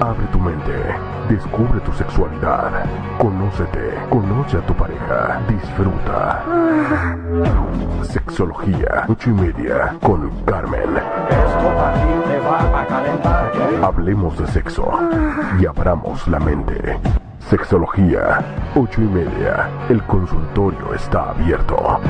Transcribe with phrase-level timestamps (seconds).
[0.00, 0.72] Abre tu mente,
[1.28, 2.84] descubre tu sexualidad,
[3.18, 6.44] conócete, conoce a tu pareja, disfruta.
[8.02, 10.98] Sexología, ocho y media, con Carmen.
[13.82, 14.88] Hablemos de sexo
[15.60, 16.98] y abramos la mente.
[17.40, 18.44] Sexología,
[18.76, 22.00] ocho y media, el consultorio está abierto.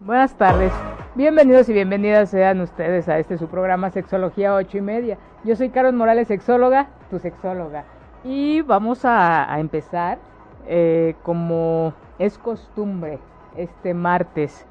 [0.00, 0.72] Buenas tardes.
[1.16, 5.18] Bienvenidos y bienvenidas sean ustedes a este su programa Sexología 8 y media.
[5.44, 7.84] Yo soy Carlos Morales, sexóloga, tu sexóloga.
[8.24, 10.18] Y vamos a, empezar
[10.66, 13.20] eh, como es costumbre
[13.56, 14.66] este martes.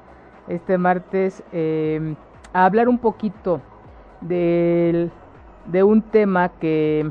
[0.46, 2.14] Este martes eh,
[2.52, 3.62] a hablar un poquito
[4.20, 5.08] de,
[5.64, 7.10] de un tema que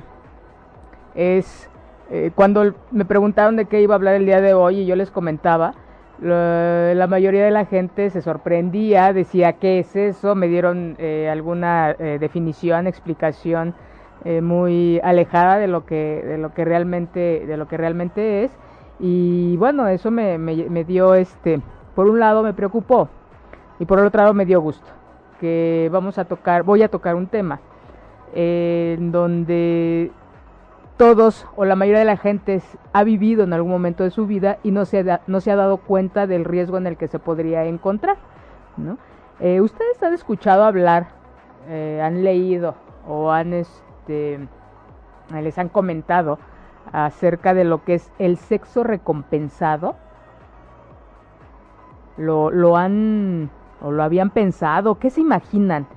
[1.15, 1.71] es
[2.11, 4.95] eh, cuando me preguntaron de qué iba a hablar el día de hoy y yo
[4.95, 5.73] les comentaba
[6.19, 10.35] la mayoría de la gente se sorprendía, decía, ¿qué es eso?
[10.35, 13.73] Me dieron eh, alguna eh, definición, explicación
[14.25, 18.51] eh, muy alejada de lo que de lo que realmente de lo que realmente es
[18.99, 21.59] y bueno, eso me, me, dio este,
[21.93, 23.09] por un lado me preocupó
[23.79, 24.89] y por el otro lado me dio gusto
[25.41, 27.59] que vamos a tocar, voy a tocar un tema
[28.33, 30.11] en donde
[30.97, 34.59] todos o la mayoría de la gente ha vivido en algún momento de su vida
[34.63, 37.19] y no se ha, no se ha dado cuenta del riesgo en el que se
[37.19, 38.17] podría encontrar.
[38.77, 38.97] ¿no?
[39.39, 41.07] Eh, Ustedes han escuchado hablar,
[41.67, 42.75] eh, han leído
[43.07, 44.47] o han este,
[45.31, 46.37] les han comentado
[46.91, 49.95] acerca de lo que es el sexo recompensado.
[52.17, 53.49] Lo, lo han
[53.81, 55.87] o lo habían pensado, ¿qué se imaginan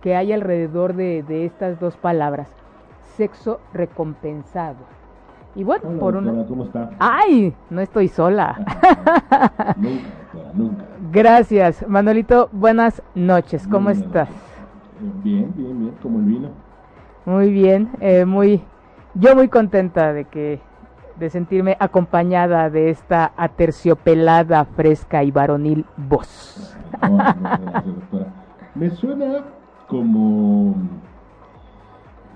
[0.00, 2.48] que hay alrededor de, de estas dos palabras?
[3.16, 4.78] Sexo recompensado.
[5.54, 6.46] Y bueno, por una...
[6.46, 6.90] ¿Cómo está?
[6.98, 7.54] ¡Ay!
[7.70, 8.56] No estoy sola.
[9.76, 10.84] nunca, nunca.
[11.10, 12.48] Gracias, Manolito.
[12.52, 13.66] Buenas noches.
[13.66, 14.28] ¿Cómo estás?
[15.24, 15.94] Bien, bien, bien.
[16.00, 16.48] Como el vino.
[17.24, 17.90] Muy bien.
[18.00, 18.62] Eh, muy.
[19.14, 20.60] Yo muy contenta de que
[21.20, 26.76] de sentirme acompañada de esta aterciopelada, fresca y varonil voz.
[28.74, 29.44] Me suena
[29.86, 30.76] como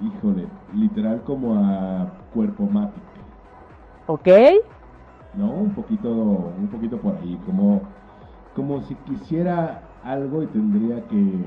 [0.03, 3.07] híjole, literal como a cuerpo mático.
[4.07, 4.29] ¿Ok?
[5.35, 7.83] No, un poquito, un poquito por ahí, como,
[8.55, 11.45] como si quisiera algo y tendría que,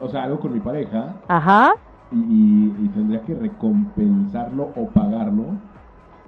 [0.00, 1.14] o sea, algo con mi pareja.
[1.28, 1.74] Ajá.
[2.10, 5.44] Y, tendría que recompensarlo o pagarlo,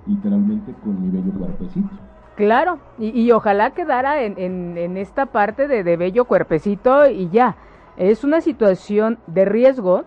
[0.06, 1.88] literalmente con mi bello cuerpecito.
[2.34, 7.56] Claro, y, ojalá quedara en, en, en esta parte de, de bello cuerpecito y ya.
[7.97, 10.04] Es una situación de riesgo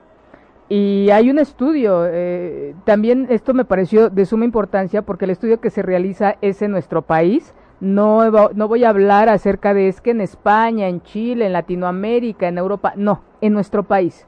[0.70, 5.60] y hay un estudio, eh, también esto me pareció de suma importancia porque el estudio
[5.60, 7.56] que se realiza es en nuestro país.
[7.80, 12.48] No, no voy a hablar acerca de es que en España, en Chile, en Latinoamérica,
[12.48, 14.28] en Europa, no, en nuestro país.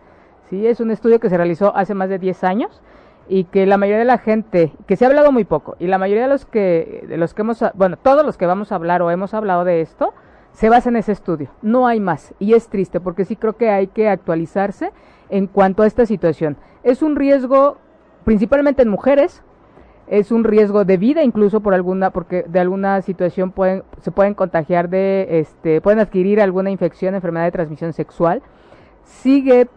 [0.50, 0.66] ¿sí?
[0.66, 2.82] Es un estudio que se realizó hace más de 10 años
[3.28, 6.00] y que la mayoría de la gente, que se ha hablado muy poco, y la
[6.00, 9.04] mayoría de los que, de los que hemos, bueno, todos los que vamos a hablar
[9.04, 10.14] o hemos hablado de esto,
[10.54, 11.50] se basa en ese estudio.
[11.62, 12.34] No hay más.
[12.40, 14.92] Y es triste porque sí creo que hay que actualizarse
[15.30, 16.58] en cuanto a esta situación.
[16.84, 17.78] Es un riesgo
[18.26, 19.44] principalmente en mujeres,
[20.08, 23.54] es un riesgo de vida incluso por alguna porque de alguna situación
[24.02, 28.42] se pueden contagiar de este pueden adquirir alguna infección, enfermedad de transmisión sexual.
[29.06, 29.68] Sigue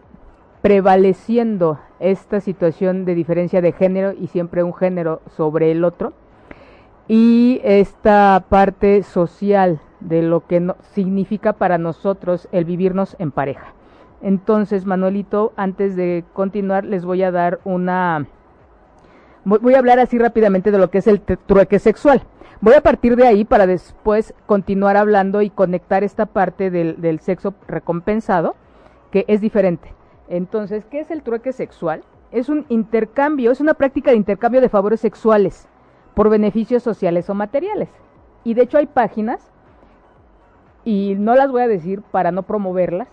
[0.61, 6.13] prevaleciendo esta situación de diferencia de género y siempre un género sobre el otro
[7.07, 13.73] y esta parte social de lo que no, significa para nosotros el vivirnos en pareja.
[14.21, 18.25] Entonces, Manuelito, antes de continuar, les voy a dar una...
[19.43, 22.23] Voy a hablar así rápidamente de lo que es el trueque sexual.
[22.61, 27.19] Voy a partir de ahí para después continuar hablando y conectar esta parte del, del
[27.19, 28.55] sexo recompensado,
[29.11, 29.93] que es diferente.
[30.27, 32.03] Entonces, ¿qué es el trueque sexual?
[32.31, 35.67] Es un intercambio, es una práctica de intercambio de favores sexuales
[36.15, 37.89] por beneficios sociales o materiales.
[38.43, 39.51] Y de hecho hay páginas,
[40.85, 43.09] y no las voy a decir para no promoverlas,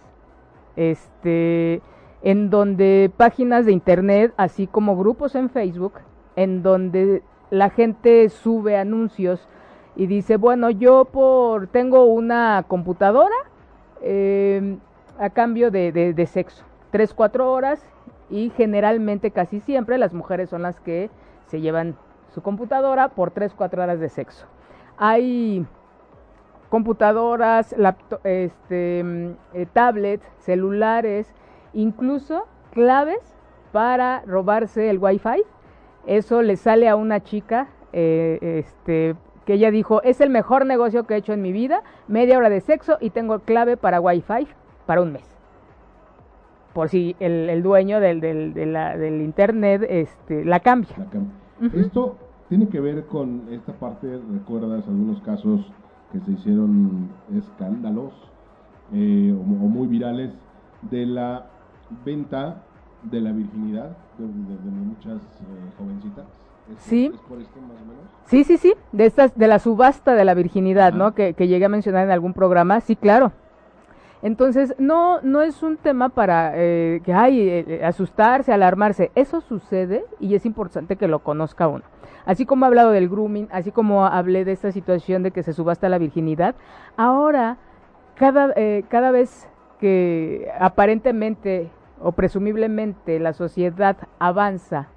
[0.76, 1.80] este,
[2.22, 5.94] en donde páginas de internet, así como grupos en Facebook,
[6.36, 9.48] en donde la gente sube anuncios
[9.96, 13.34] y dice, bueno, yo por tengo una computadora
[14.02, 14.78] em,
[15.18, 17.82] a cambio de, de, sexo, tres, cuatro horas
[18.30, 21.10] y generalmente casi siempre las mujeres son las que
[21.46, 21.96] se llevan
[22.34, 24.46] su computadora por tres, cuatro horas de sexo.
[24.96, 25.66] Hay
[26.72, 27.76] computadoras,
[28.24, 31.30] este, mm, eh, tablets, celulares,
[31.74, 33.20] incluso claves
[33.72, 35.42] para robarse el wifi.
[36.06, 41.04] Eso le sale a una chica eh, este, que ella dijo, es el mejor negocio
[41.04, 44.48] que he hecho en mi vida, media hora de sexo y tengo clave para wifi
[44.86, 45.28] para un mes.
[46.72, 50.96] Por si el, dueño del, del, del, internet este, la cambia.
[51.74, 52.16] Esto
[52.48, 55.70] tiene que ver con esta parte, recuerdas algunos casos
[56.12, 58.12] que se hicieron escándalos
[58.92, 60.30] eh, o, muy virales
[60.82, 61.46] de la
[62.04, 62.62] venta
[63.02, 66.26] de la virginidad de, muchas eh, jovencitas.
[66.78, 67.10] sí.
[67.28, 68.04] por esto más o menos?
[68.26, 71.14] Sí, sí, sí, de estas, de la subasta de la virginidad, ¿no?
[71.14, 73.32] Que, que llegué a mencionar en algún programa, sí, claro.
[74.22, 79.10] Entonces, no, no es un tema para eh, que hay eh, asustarse, alarmarse.
[79.16, 81.84] Eso sucede y es importante que lo conozca uno.
[82.24, 85.52] Así como he hablado del grooming, así como hablé de esta situación de que se
[85.52, 86.54] subasta la virginidad,
[86.96, 87.56] ahora
[88.14, 89.48] cada, eh, cada vez
[89.80, 91.70] que aparentemente
[92.00, 94.88] o presumiblemente la sociedad avanza,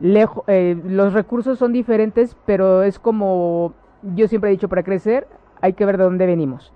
[0.00, 3.74] los recursos son diferentes, pero es como
[4.14, 5.26] yo siempre he dicho, para crecer
[5.60, 6.72] hay que ver de dónde venimos.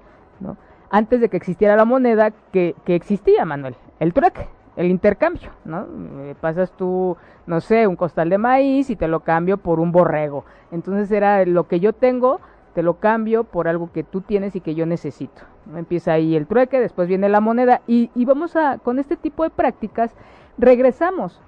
[0.90, 5.50] Antes de que existiera la moneda que, existía, Manuel, el trueque, el intercambio.
[5.67, 9.93] Eh, pasas tú, no sé, un costal de maíz y te lo cambio por un
[9.93, 10.44] borrego.
[10.73, 12.40] Entonces era lo que yo tengo,
[12.75, 15.43] te lo cambio por algo que tú tienes y que yo necesito.
[15.75, 19.50] Empieza ahí el trueque, después viene la moneda y, vamos a, con este tipo de
[19.50, 20.14] prácticas,
[20.56, 21.43] regresamos,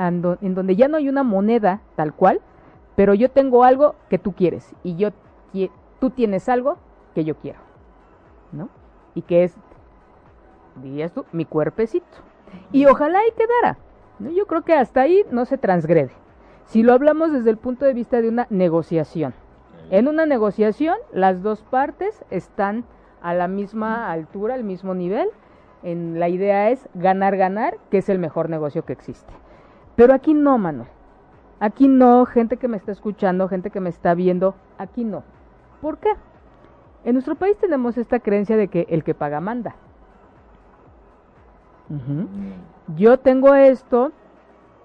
[0.00, 2.40] en donde ya no hay una moneda tal cual,
[2.94, 5.10] pero yo tengo algo que tú quieres y yo
[5.98, 6.78] tú tienes algo
[7.14, 7.69] que yo quiero.
[8.52, 8.68] ¿No?
[9.14, 9.54] Y que es,
[10.76, 12.06] dirías tú, mi cuerpecito.
[12.72, 13.78] Y ojalá ahí quedara.
[14.18, 14.30] ¿no?
[14.30, 16.12] Yo creo que hasta ahí no se transgrede.
[16.64, 19.34] Si lo hablamos desde el punto de vista de una negociación.
[19.90, 22.84] En una negociación, las dos partes están
[23.22, 25.28] a la misma altura, al mismo nivel.
[25.82, 29.32] En, la idea es ganar, ganar, que es el mejor negocio que existe.
[29.96, 30.86] Pero aquí no, mano.
[31.58, 35.24] Aquí no, gente que me está escuchando, gente que me está viendo, aquí no.
[35.82, 36.10] ¿Por qué?
[37.04, 39.74] En nuestro país tenemos esta creencia de que el que paga manda.
[42.96, 44.12] Yo tengo esto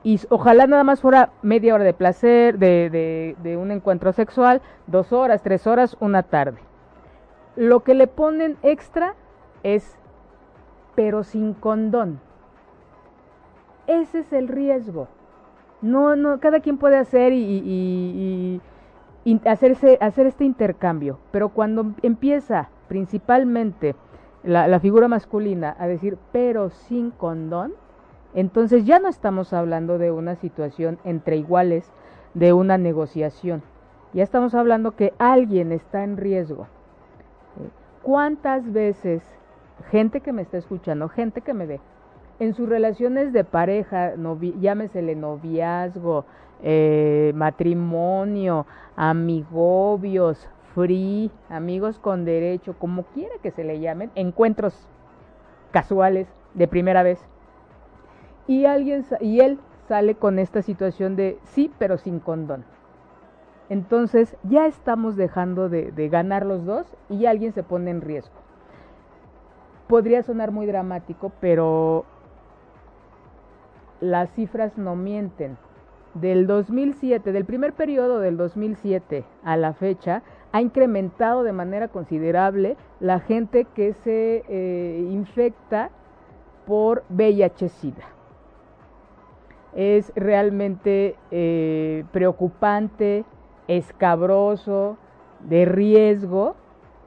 [0.04, 5.14] y ojalá nada más fuera media hora de placer, de, de, un encuentro sexual, dos
[5.14, 6.60] horas, tres horas, una tarde.
[7.56, 9.14] Lo que le ponen extra
[9.64, 10.00] es,
[10.96, 12.20] pero sin condón.
[13.88, 15.08] Ese es el riesgo.
[15.82, 18.62] No, no, cada quien puede hacer y
[19.46, 21.20] hacerse, hacer este intercambio.
[21.32, 23.96] Pero cuando empieza principalmente
[24.44, 27.74] la, figura masculina a decir pero sin condón,
[28.34, 31.92] entonces ya no estamos hablando de una situación entre iguales,
[32.34, 33.64] de una negociación.
[34.14, 36.68] Ya estamos hablando que alguien está en riesgo.
[38.04, 39.24] ¿Cuántas veces
[39.90, 41.80] gente que me está escuchando, gente que me ve,
[42.40, 44.14] en sus relaciones de pareja,
[44.60, 46.26] llámesele noviazgo,
[46.62, 48.66] eh, matrimonio,
[48.96, 54.88] amigobios, free, amigos con derecho, como quiera que se le llamen, encuentros
[55.72, 57.20] casuales de primera vez.
[58.48, 62.66] Y alguien y él sale con esta situación de sí, pero sin condón.
[63.70, 68.36] Entonces ya estamos dejando de, de ganar los dos y alguien se pone en riesgo.
[69.88, 72.06] Podría sonar muy dramático, pero
[74.00, 75.58] las cifras no mienten
[76.16, 82.78] del 2007, del primer periodo del 2007 a la fecha, ha incrementado de manera considerable
[83.00, 85.90] la gente que se eh, infecta
[86.66, 88.06] por VIH-Sida.
[89.76, 93.26] Es realmente eh, preocupante,
[93.68, 94.98] escabroso,
[95.42, 96.56] de riesgo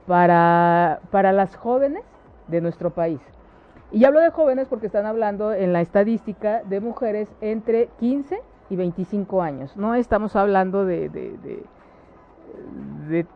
[0.06, 2.04] para, para las jóvenes
[2.48, 3.20] de nuestro país.
[3.90, 8.40] Y hablo de jóvenes porque están hablando en la estadística de mujeres entre 15 y
[8.76, 9.76] 25 años.
[9.76, 11.64] No estamos hablando de, de,
[13.08, 13.26] de,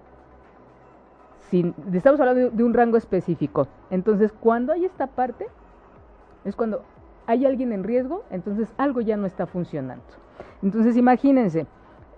[1.50, 3.66] sin, estamos hablando de, un rango específico.
[3.90, 5.46] Entonces, cuando hay esta parte,
[6.44, 6.82] es cuando
[7.26, 10.04] hay alguien en riesgo, entonces algo ya no está funcionando.
[10.62, 11.66] Entonces, imagínense,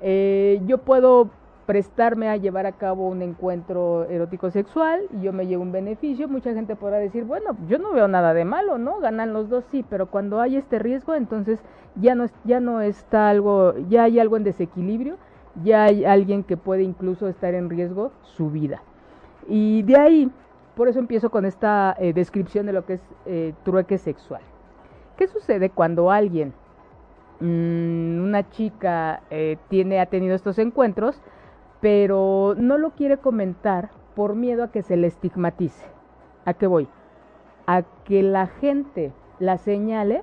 [0.00, 1.30] eh, yo puedo
[1.66, 6.28] prestarme a llevar a cabo un encuentro erótico sexual y yo me llevo un beneficio,
[6.28, 9.00] mucha gente podrá decir, bueno, yo no veo nada de malo, ¿no?
[9.00, 11.59] Ganan los dos, sí, pero cuando hay este riesgo, entonces
[11.97, 15.16] ya no, ya no está algo, ya hay algo en desequilibrio,
[15.62, 18.83] ya hay alguien que puede incluso estar en riesgo su vida.
[19.49, 20.30] Y de ahí,
[20.75, 24.42] por eso empiezo con esta eh, descripción de lo que es eh, trueque sexual.
[25.16, 26.52] ¿Qué sucede cuando alguien,
[27.40, 31.23] mm, una chica, eh, tiene, ha tenido estos encuentros?
[31.85, 35.85] Pero no lo quiere comentar por miedo a que se le estigmatice.
[36.47, 36.88] ¿A qué voy?
[37.67, 40.23] A que la gente la señale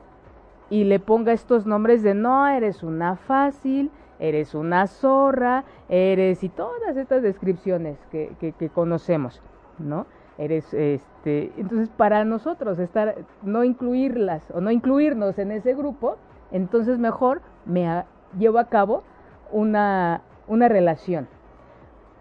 [0.72, 6.50] y le ponga estos nombres de no, eres una fácil, eres una zorra, eres y
[6.50, 9.40] todas estas descripciones que, conocemos,
[9.78, 10.08] ¿no?
[10.40, 16.18] Eres, este, entonces para nosotros estar, no incluirlas o no incluirnos en ese grupo,
[16.50, 18.04] entonces mejor me
[18.36, 19.04] llevo a cabo
[19.52, 21.28] una, una relación,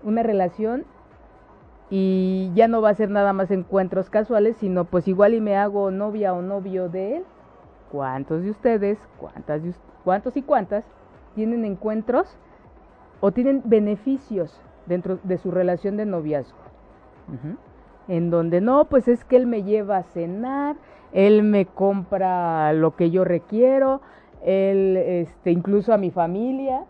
[0.03, 0.85] una relación
[1.91, 5.57] y ya no va a ser nada más encuentros casuales, sino pues igual y me
[5.57, 7.25] hago novia o novio de él.
[7.91, 9.61] ¿Cuántos de ustedes, cuántas
[10.05, 10.85] cuántos y cuántas
[11.35, 12.37] tienen encuentros
[13.21, 16.59] o tienen beneficios dentro de su relación de noviazgo?
[18.09, 20.77] En donde no, pues es que él me lleva a cenar,
[21.13, 24.01] él me compra lo que yo requiero,
[24.43, 26.85] él, este, incluso a mi familia,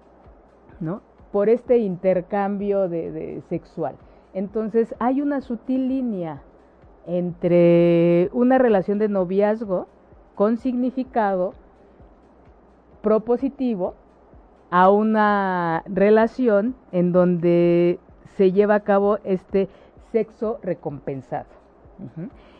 [0.79, 1.03] ¿no?
[1.33, 3.97] Por este intercambio de sexual.
[4.35, 6.43] Entonces hay una sutil línea
[7.07, 9.87] entre una relación de noviazgo
[10.35, 11.55] con significado
[13.03, 13.95] propositivo
[14.71, 17.99] a una relación en donde
[18.37, 19.69] se lleva a cabo este
[20.13, 21.49] sexo recompensado.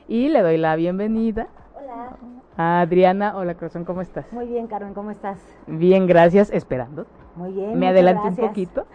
[0.09, 1.49] Y le doy la bienvenida.
[1.93, 2.17] Hola.
[2.57, 4.33] Adriana, hola corazón, ¿cómo estás?
[4.33, 5.39] Muy bien, Carmen, ¿cómo estás?
[5.67, 7.07] Bien, gracias, esperando.
[7.35, 7.79] Muy bien.
[7.79, 8.87] Me adelanté un poquito.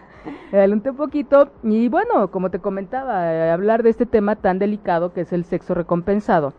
[0.52, 4.60] Me adelanté un poquito y bueno, como te comentaba, eh, hablar de este tema tan
[4.60, 6.54] delicado que es el sexo recompensado,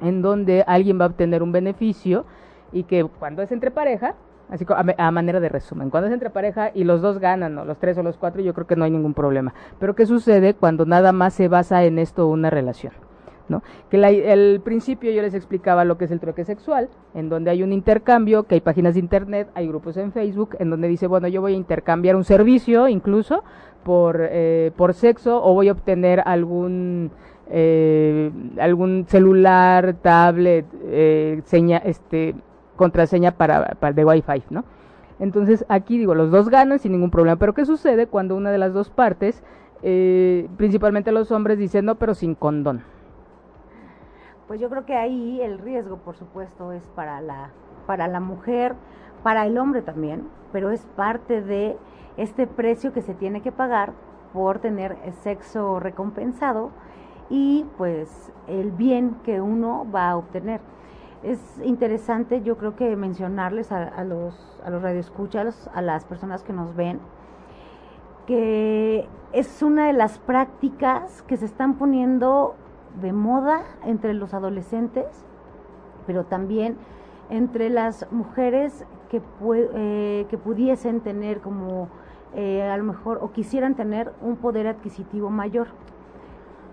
[0.00, 2.24] en donde alguien va a obtener un beneficio
[2.72, 4.14] y que cuando es entre pareja,
[4.50, 7.78] así a manera de resumen, cuando es entre pareja y los dos ganan, o los
[7.78, 9.54] tres o los cuatro, yo creo que no hay ningún problema.
[9.78, 12.92] Pero ¿qué sucede cuando nada más se basa en esto una relación?
[13.90, 13.98] Que
[14.32, 17.72] el principio yo les explicaba lo que es el trueque sexual, en donde hay un
[17.72, 21.40] intercambio, que hay páginas de internet, hay grupos en Facebook, en donde dice, bueno, yo
[21.40, 23.42] voy a intercambiar un servicio incluso
[23.82, 27.10] por, eh, por sexo o voy a obtener algún...
[27.54, 28.30] Eh,
[28.60, 32.34] algún celular, tablet, eh, seña, este,
[32.76, 34.64] contraseña para, para de Wi-Fi, ¿no?
[35.18, 38.56] Entonces aquí digo, los dos ganan sin ningún problema, pero ¿qué sucede cuando una de
[38.56, 39.42] las dos partes,
[39.82, 42.84] principalmente los hombres, dicen no, pero sin condón?
[44.52, 47.52] Pues yo creo que ahí el riesgo, por supuesto, es para la,
[47.86, 48.74] para la mujer,
[49.22, 51.78] para el hombre también, pero es parte de
[52.18, 53.94] este precio que se tiene que pagar
[54.34, 56.68] por tener sexo recompensado
[57.30, 60.60] y pues el bien que uno va a obtener.
[61.22, 66.52] Es interesante, yo creo que mencionarles a, los, a los radioescuchas, a las personas que
[66.52, 67.00] nos ven,
[68.26, 72.54] que es una de las prácticas que se están poniendo
[73.00, 75.06] de moda entre los adolescentes,
[76.06, 76.76] pero también
[77.30, 79.22] entre las mujeres que,
[79.74, 81.88] eh, que pudiesen tener como
[82.34, 85.68] eh, a lo mejor o quisieran tener un poder adquisitivo mayor.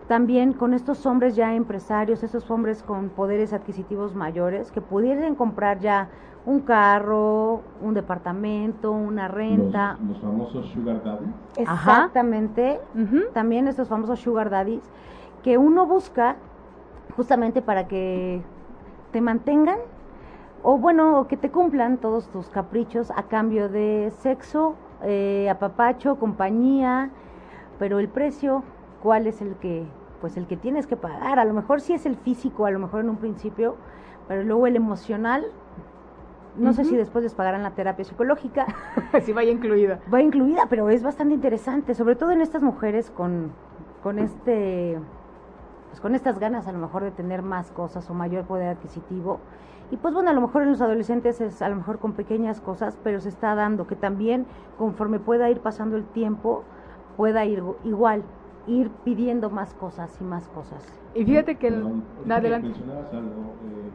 [0.07, 5.79] También con estos hombres ya empresarios, esos hombres con poderes adquisitivos mayores, que pudieran comprar
[5.79, 6.09] ya
[6.45, 9.97] un carro, un departamento, una renta.
[10.07, 11.29] Los, famosos sugar daddies.
[11.57, 12.79] Exactamente.
[13.33, 14.89] También estos famosos sugar daddies
[15.43, 16.35] que uno busca
[17.15, 18.41] justamente para que
[19.11, 19.79] te mantengan
[20.63, 27.11] o bueno, que te cumplan todos tus caprichos a cambio de sexo, eh, apapacho, compañía,
[27.77, 28.63] pero el precio,
[29.01, 29.85] ¿cuál es el que,
[30.19, 31.39] pues el que tienes que pagar?
[31.39, 33.77] A lo mejor sí es el físico, a lo mejor en un principio,
[34.27, 35.45] pero luego el emocional,
[36.57, 38.65] no sé si después les pagarán la terapia psicológica.
[39.21, 39.99] sí, vaya incluida.
[40.13, 43.53] Va incluida, pero es bastante interesante, sobre todo en estas mujeres con,
[44.03, 44.99] con este
[45.89, 49.39] pues con estas ganas a lo mejor de tener más cosas o mayor poder adquisitivo.
[49.91, 52.61] Y pues bueno, a lo mejor en los adolescentes es a lo mejor con pequeñas
[52.61, 54.45] cosas, pero se está dando que también
[54.77, 56.63] conforme pueda ir pasando el tiempo,
[57.17, 58.23] pueda ir igual,
[58.67, 60.85] ir pidiendo más cosas y más cosas.
[61.15, 61.67] Y fíjate que...
[61.67, 62.67] el adelante.
[62.67, 63.89] Mencionabas algo, eh,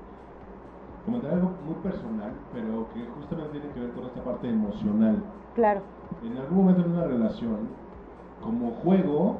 [1.07, 5.23] comentar algo muy personal, pero que justamente tiene que ver con esta parte emocional.
[5.55, 5.83] Claro.
[6.25, 7.69] En algún momento en una relación,
[8.43, 9.39] como juego,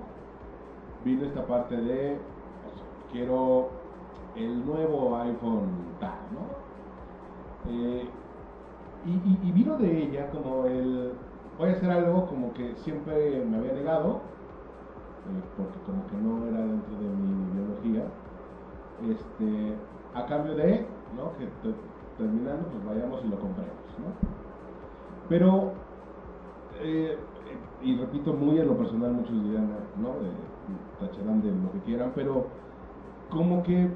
[1.04, 2.18] vino esta parte de
[3.14, 3.68] quiero
[4.35, 7.71] el nuevo iPhone tal, ¿no?
[7.71, 8.09] Eh,
[9.06, 11.12] y, vino de ella como el,
[11.56, 14.21] voy a hacer algo como que siempre me había negado,
[15.28, 18.04] eh, porque como que no era dentro de mi ideología,
[19.09, 19.75] este,
[20.14, 20.85] a cambio de,
[21.16, 21.37] ¿no?
[21.38, 21.49] Que
[22.18, 24.28] terminando, pues vayamos y lo compremos, ¿no?
[25.28, 25.73] Pero,
[26.80, 27.16] eh,
[27.80, 29.68] y repito muy en lo personal, muchos dirán,
[30.00, 30.14] ¿no?
[30.99, 32.47] tacharán de lo que quieran, pero
[33.34, 33.90] como que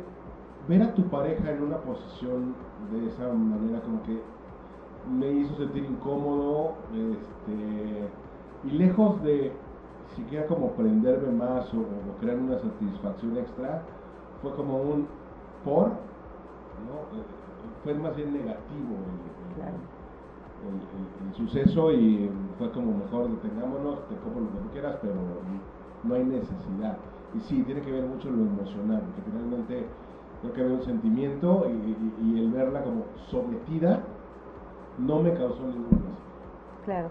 [0.68, 2.54] ver a tu pareja en una posición
[2.92, 4.20] de esa manera como que
[5.08, 8.08] me hizo sentir incómodo, este,
[8.64, 9.52] Y lejos de
[10.16, 11.84] siquiera como prenderme más o,
[12.20, 13.82] crear una satisfacción extra,
[14.42, 15.06] fue como un
[15.64, 17.06] por, ¿no?
[17.84, 18.96] Fue más bien negativo
[20.66, 25.14] el, suceso y fue como mejor detengámonos, te como lo que tú quieras, pero
[26.02, 26.96] no hay necesidad.
[27.34, 29.86] Y sí, tiene que ver mucho lo emocional, porque finalmente
[30.40, 31.66] creo que había un sentimiento
[32.22, 34.00] y, el verla como sometida
[34.98, 36.08] no me causó ningún placer.
[36.84, 37.10] Claro.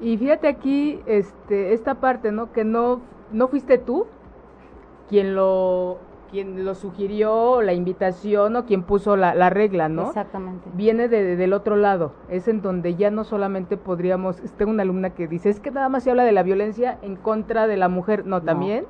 [0.00, 2.52] Y fíjate aquí este esta parte, ¿no?
[2.52, 3.00] Que no
[3.32, 4.06] no fuiste tú
[5.08, 5.98] quien lo
[6.30, 10.08] quien lo sugirió, la invitación o quien puso la, la regla, ¿no?
[10.08, 10.68] Exactamente.
[10.74, 15.10] Viene de, del otro lado, es en donde ya no solamente podríamos, tengo una alumna
[15.10, 17.88] que dice, es que nada más se habla de la violencia en contra de la
[17.88, 18.86] mujer, no, también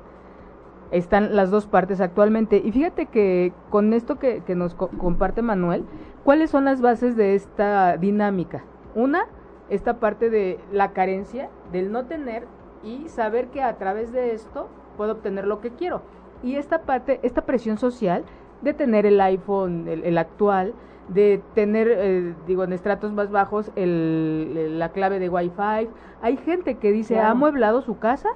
[0.91, 2.61] están las dos partes actualmente.
[2.63, 5.85] Y fíjate que con esto que, que nos comparte Manuel,
[6.23, 8.63] ¿cuáles son las bases de esta dinámica?
[8.95, 9.25] Una,
[9.69, 12.45] esta parte de la carencia, del no tener
[12.83, 16.01] y saber que a través de esto puedo obtener lo que quiero.
[16.43, 18.23] Y esta parte, esta presión social
[18.61, 20.73] de tener el iPhone, el, actual,
[21.09, 25.89] de tener, eh, digo, en estratos más bajos, el, la clave de Wi-Fi.
[26.21, 28.29] Hay gente que dice, ha amueblado su casa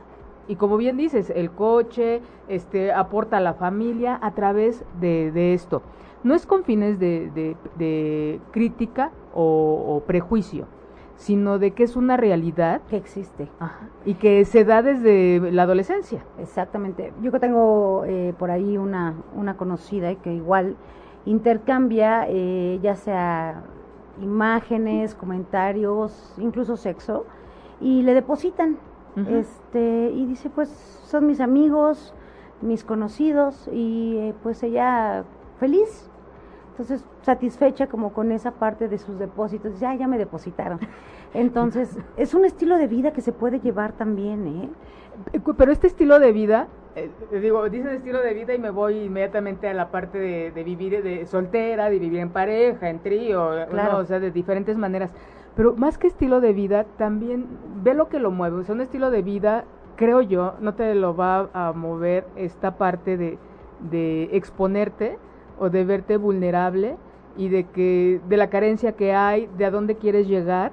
[0.48, 5.54] y como bien dices, el coche este, aporta a la familia a través de, de
[5.54, 5.82] esto.
[6.24, 10.68] No es con fines de, de, crítica o, prejuicio,
[11.16, 13.50] sino de que es una realidad que existe
[14.06, 16.24] y que se da desde la adolescencia.
[16.40, 17.12] Exactamente.
[17.24, 20.76] Yo que tengo eh, por ahí una, una conocida que igual
[21.26, 23.64] intercambia eh, ya sea
[24.22, 27.26] imágenes, comentarios, incluso sexo,
[27.80, 28.78] y le depositan
[29.16, 30.70] este y dice pues
[31.04, 32.14] son mis amigos
[32.62, 35.24] mis conocidos y eh, pues ella
[35.60, 36.10] feliz
[36.72, 40.80] entonces satisfecha como con esa parte de sus depósitos ya ya me depositaron
[41.34, 44.70] entonces es un estilo de vida que se puede llevar también ¿eh?
[45.34, 49.06] eh pero este estilo de vida eh, digo dicen estilo de vida y me voy
[49.06, 53.50] inmediatamente a la parte de, vivir de soltera de vivir en pareja en trío
[53.94, 55.14] o sea de diferentes maneras.
[55.56, 57.48] Pero más que estilo de vida, también
[57.84, 58.58] ve lo que lo mueve.
[58.58, 59.66] O sea, un estilo de vida,
[59.98, 63.38] creo yo, no te lo va a mover esta parte de,
[63.90, 65.18] de exponerte
[65.60, 66.96] o de verte vulnerable
[67.36, 70.72] y de que de la carencia que hay, de a dónde quieres llegar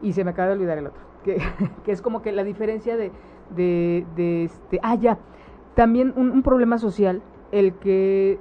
[0.00, 1.38] y se me acaba de olvidar el otro, que,
[1.84, 3.10] que es como que la diferencia de,
[3.54, 5.18] de, de este, ah ya,
[5.74, 8.38] también un, un problema social, el que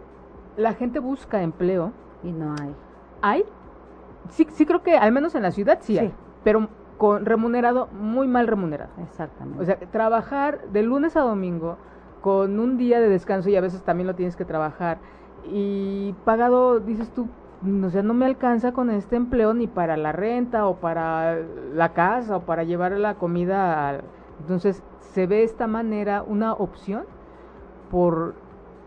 [0.57, 1.91] la gente busca empleo
[2.23, 2.75] y no hay.
[3.21, 3.45] Hay,
[4.29, 6.13] sí, sí creo que al menos en la ciudad sí, Hay,
[6.43, 8.91] pero con remunerado, muy mal remunerado.
[9.03, 9.61] Exactamente.
[9.61, 11.77] O sea, trabajar de lunes a domingo
[12.21, 14.99] con un día de descanso y a veces también lo tienes que trabajar
[15.45, 17.27] y pagado, dices tú,
[17.83, 21.39] o sea, no me alcanza con este empleo ni para la renta o para
[21.73, 24.01] la casa o para llevar la comida.
[24.39, 27.03] Entonces, se ve esta manera una opción
[27.91, 28.33] por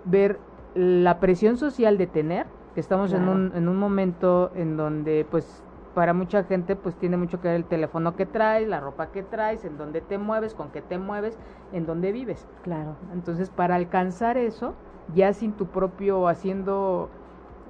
[0.05, 0.41] ver
[0.75, 5.63] la presión social de tener que estamos en, un, en un momento en donde pues
[5.95, 9.23] para mucha gente pues tiene mucho que ver el teléfono que traes, la ropa que
[9.23, 11.39] traes, en dónde te mueves, con qué te mueves,
[11.73, 12.49] en dónde vives.
[12.63, 12.97] Claro.
[13.13, 14.75] Entonces, para alcanzar eso,
[15.15, 17.11] ya sin tu propio haciendo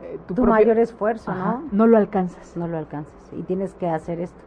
[0.03, 1.65] eh, tu, mayor esfuerzo, ¿no?
[1.71, 2.57] No lo alcanzas.
[2.57, 4.43] No lo alcanzas y tienes que hacer esto.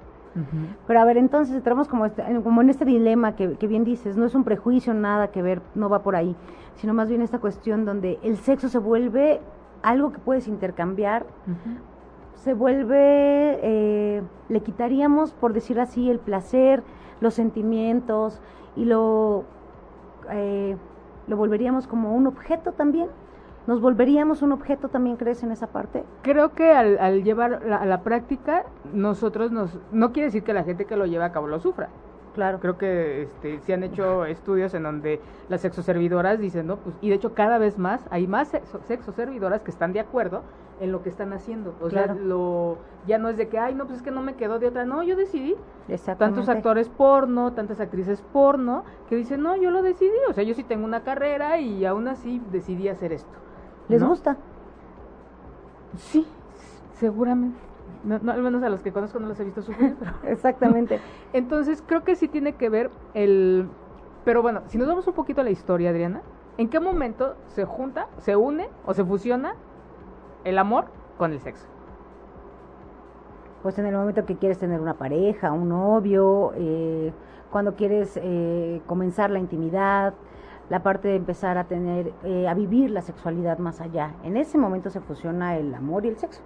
[0.86, 4.18] Pero a ver, entonces entramos como, este, como en este dilema que, que, bien dices,
[4.18, 6.36] no es un prejuicio, nada que ver, no va por ahí,
[6.76, 9.42] sino más bien esta cuestión donde el sexo se vuelve
[9.82, 11.26] algo que puedes intercambiar,
[12.36, 16.84] se vuelve, eh, le quitaríamos, por decir así, el placer,
[17.20, 18.42] los sentimientos
[18.76, 19.46] y lo,
[20.30, 20.78] eh,
[21.28, 23.10] lo volveríamos como un objeto también.
[23.68, 26.06] ¿Nos volveríamos un objeto también, crees, en esa parte?
[26.22, 29.78] Creo que al, al llevar a la práctica, nosotros nos...
[29.92, 31.90] No quiere decir que la gente que lo lleva a cabo lo sufra.
[32.34, 32.60] Claro.
[32.60, 36.78] Creo que este, se han hecho estudios en donde las sexoservidoras dicen, ¿no?
[36.78, 40.44] Pues, y de hecho cada vez más hay más sexo, sexoservidoras que están de acuerdo
[40.80, 41.76] en lo que están haciendo.
[41.82, 42.78] O sea, lo,
[43.08, 44.86] ya no es de que, ay, no, pues es que no me quedó de otra.
[44.86, 45.56] No, yo decidí.
[46.20, 50.12] Tantos actores porno, tantas actrices porno, que dicen, no, yo lo decidí.
[50.30, 53.47] O sea, yo sí tengo una carrera y aún así decidí hacer esto.
[53.90, 54.38] ¿Les gusta?
[55.98, 56.26] Sí,
[56.94, 57.58] seguramente.
[58.04, 59.96] No, al menos a los que conozco no los he visto sufrir.
[60.24, 61.00] Exactamente.
[61.34, 63.68] Entonces creo que sí tiene que ver el...
[64.26, 66.22] Pero bueno, si nos vamos un poquito a la historia, Adriana,
[66.58, 69.56] ¿en qué momento se junta, se une o se fusiona
[70.44, 70.86] el amor
[71.18, 71.66] con el sexo?
[73.64, 77.14] Pues en el momento que quieres tener una pareja, un novio, eh,
[77.52, 80.14] cuando quieres eh, comenzar la intimidad,
[80.70, 84.14] la parte de empezar a tener, eh, a vivir la sexualidad más allá.
[84.24, 86.42] En ese momento se fusiona el amor y el sexo.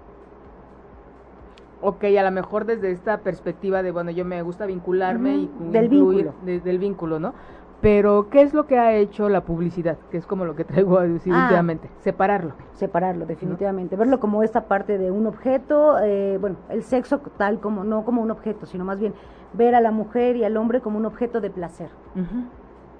[1.81, 5.89] ok, a lo mejor desde esta perspectiva de, bueno, yo me gusta vincularme y del
[5.89, 6.33] vínculo.
[6.43, 7.33] del vínculo, ¿no?
[7.81, 9.97] Pero, ¿qué es lo que ha hecho la publicidad?
[10.11, 11.45] Que es como lo que traigo a decir ah.
[11.45, 11.89] últimamente.
[11.99, 12.53] Separarlo.
[12.73, 13.95] Separarlo, definitivamente.
[13.95, 18.21] Verlo como esta parte de un objeto, eh, bueno, el sexo tal como, no como
[18.21, 19.13] un objeto, sino más bien
[19.53, 21.89] ver a la mujer y al hombre como un objeto de placer.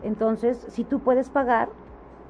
[0.03, 1.69] Entonces, si tú puedes pagar,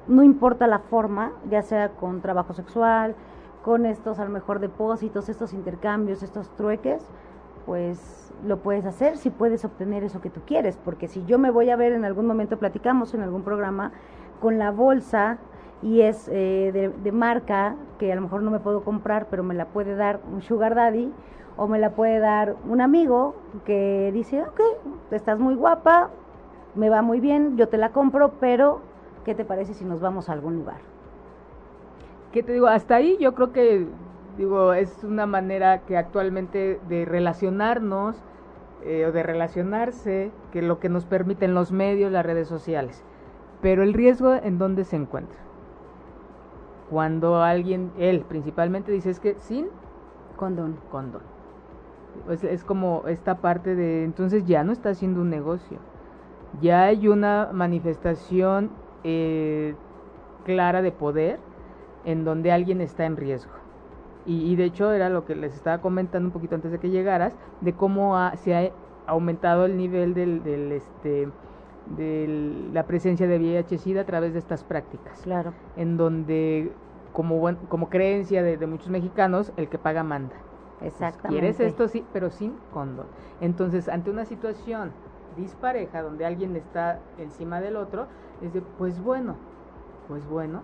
[0.08, 3.14] no importa la forma, ya sea con trabajo sexual,
[3.62, 7.06] con estos a lo mejor depósitos, estos intercambios, estos trueques,
[7.66, 11.50] pues lo puedes hacer si puedes obtener eso que tú quieres, porque si yo me
[11.50, 13.92] voy a ver en algún momento, platicamos en algún programa,
[14.40, 15.38] con la bolsa
[15.82, 19.54] y es eh, de, marca que a lo mejor no me puedo comprar, pero me
[19.54, 21.12] la puede dar un sugar daddy
[21.56, 24.60] o me la puede dar un amigo que dice, ok,
[25.12, 26.10] estás muy guapa,
[26.74, 28.80] me va muy bien, yo te la compro, pero
[29.24, 30.78] ¿qué te parece si nos vamos a algún lugar?
[32.32, 32.66] ¿Qué te digo?
[32.66, 33.86] Hasta ahí yo creo que
[34.38, 38.16] digo es una manera que actualmente de relacionarnos
[38.84, 43.04] eh, o de relacionarse que lo que nos permiten los medios, las redes sociales.
[43.60, 45.38] Pero el riesgo en dónde se encuentra.
[46.90, 49.68] Cuando alguien, él principalmente dice es que sin
[50.36, 50.78] condón.
[50.90, 51.22] Condón.
[52.30, 55.78] Es, es como esta parte de entonces ya no está haciendo un negocio.
[56.60, 58.70] Ya hay una manifestación
[59.04, 59.74] eh,
[60.44, 61.38] clara de poder
[62.04, 63.52] en donde alguien está en riesgo.
[64.24, 67.34] Y, de hecho era lo que les estaba comentando un poquito antes de que llegaras,
[67.60, 68.70] de cómo se ha
[69.08, 71.28] aumentado el nivel del, del este
[71.96, 75.20] de la presencia de VIH-Sida a través de estas prácticas.
[75.22, 75.52] Claro.
[75.76, 76.72] En donde,
[77.12, 80.36] como, como creencia de, muchos mexicanos, el que paga manda.
[80.80, 81.40] Exactamente.
[81.40, 83.06] Quieres esto, sí, pero sin condón.
[83.40, 84.92] Entonces, ante una situación
[85.36, 88.06] dispareja donde alguien está encima del otro,
[88.42, 89.36] es de, pues bueno,
[90.08, 90.62] pues bueno.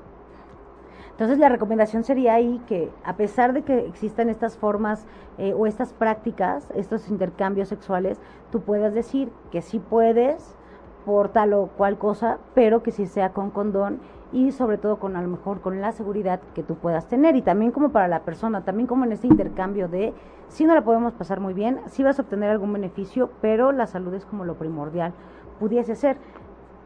[1.10, 5.04] Entonces la recomendación sería ahí que a pesar de que existan estas formas
[5.36, 8.20] eh, o estas prácticas, estos intercambios sexuales,
[8.52, 10.56] tú puedas decir que sí puedes
[11.04, 13.98] por tal o cual cosa, pero que sí sea con condón
[14.32, 17.42] y sobre todo con a lo mejor con la seguridad que tú puedas tener y
[17.42, 20.12] también como para la persona, también como en este intercambio de
[20.48, 23.86] si no la podemos pasar muy bien, si vas a obtener algún beneficio, pero la
[23.86, 25.12] salud es como lo primordial
[25.58, 26.16] pudiese ser.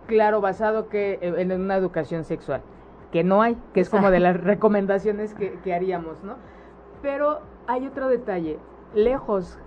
[0.07, 2.63] Claro, basado que eh, en una educación sexual,
[3.11, 6.37] que no hay, que es como de las recomendaciones que, que haríamos, ¿no?
[7.03, 8.59] Pero hay otro detalle,
[8.95, 9.59] lejos,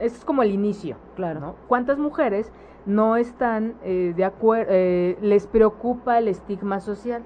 [0.00, 1.40] es como el inicio, claro.
[1.40, 1.54] ¿no?
[1.68, 2.52] ¿Cuántas mujeres
[2.86, 7.22] no están eh, de acuerdo, eh, les preocupa el estigma social?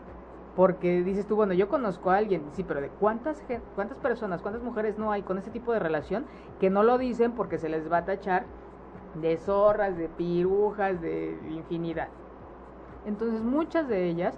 [0.57, 3.43] Porque dices tú, bueno, yo conozco a alguien, sí, pero de cuántas,
[3.77, 6.25] cuántas personas, cuántas mujeres no hay con ese tipo de relación
[6.59, 8.45] que no lo dicen porque se les va a tachar
[9.21, 12.09] de zorras, de pirujas, de infinidad.
[13.07, 14.35] Entonces muchas de ellas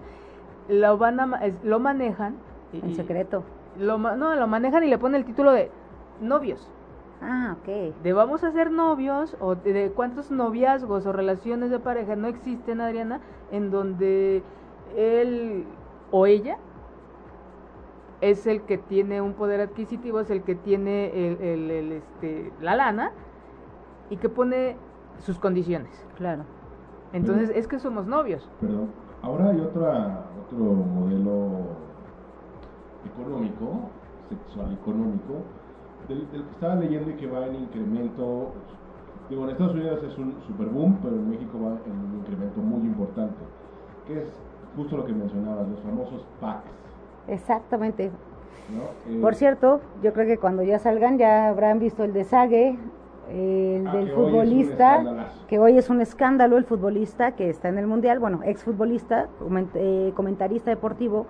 [0.68, 2.36] lo van a, lo manejan
[2.72, 3.44] en secreto.
[3.78, 5.70] Lo, no, lo manejan y le ponen el título de
[6.20, 6.70] novios.
[7.22, 7.94] Ah, ok.
[8.02, 12.80] De vamos a ser novios o de, cuántos noviazgos o relaciones de pareja no existen,
[12.80, 13.20] Adriana,
[13.52, 14.42] en donde
[14.96, 15.64] él
[16.10, 16.58] o ella
[18.20, 22.76] es el que tiene un poder adquisitivo, es el que tiene el, el, este, la
[22.76, 23.12] lana
[24.10, 24.76] y que pone
[25.18, 26.06] sus condiciones.
[26.16, 26.44] Claro.
[27.12, 28.50] Entonces es que somos novios.
[28.60, 28.90] Perdón.
[29.22, 31.76] Ahora hay otra, otro modelo
[33.04, 33.90] económico,
[34.28, 35.44] sexual económico,
[36.08, 38.52] del, que estaba leyendo y que va en incremento,
[39.28, 42.60] digo, en Estados Unidos es un super boom, pero en México va en un incremento
[42.60, 43.38] muy importante,
[44.06, 44.32] que es
[44.76, 46.70] justo lo que mencionabas, los famosos packs.
[47.28, 48.10] Exactamente.
[49.20, 52.78] Por cierto, yo creo que cuando ya salgan ya habrán visto el desague
[53.30, 57.86] el ah, del futbolista, que hoy es un escándalo, el futbolista que está en el
[57.86, 59.28] Mundial, bueno, exfutbolista,
[59.74, 61.26] eh, comentarista deportivo,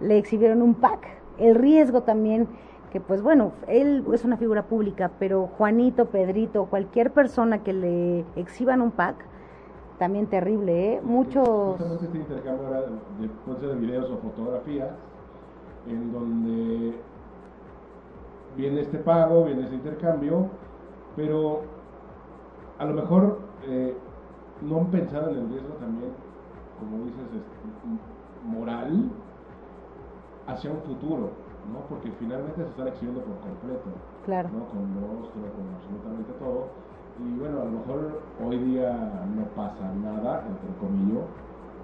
[0.00, 1.06] le exhibieron un pack.
[1.38, 2.48] El riesgo también
[2.96, 8.24] que pues bueno, él es una figura pública, pero Juanito, Pedrito, cualquier persona que le
[8.36, 9.16] exhiban un pack,
[9.98, 11.00] también terrible, ¿eh?
[11.02, 11.78] Muchos...
[11.78, 14.88] Este intercambio ahora de, de videos o fotografías,
[15.86, 16.98] en donde
[18.56, 20.46] viene este pago, viene este intercambio,
[21.16, 21.64] pero
[22.78, 23.94] a lo mejor eh,
[24.62, 26.12] no han pensado en el riesgo también,
[26.80, 29.10] como dices, este, moral
[30.46, 31.80] hacia un futuro ¿no?
[31.88, 33.90] Porque finalmente se están exhibiendo por completo,
[34.24, 34.48] claro.
[34.52, 34.66] ¿no?
[34.70, 36.68] Con rostro, con absolutamente todo.
[37.16, 38.92] Y bueno, a lo mejor hoy día
[39.34, 41.24] no pasa nada, entre comillas,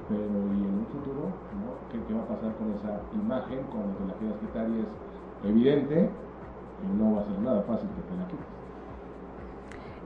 [0.09, 1.69] pero y en un futuro, ¿no?
[1.91, 4.91] ¿Qué, ¿Qué, va a pasar con esa imagen cuando te la quieras quitar y es
[5.49, 8.62] evidente y no va a ser nada fácil que te la quites?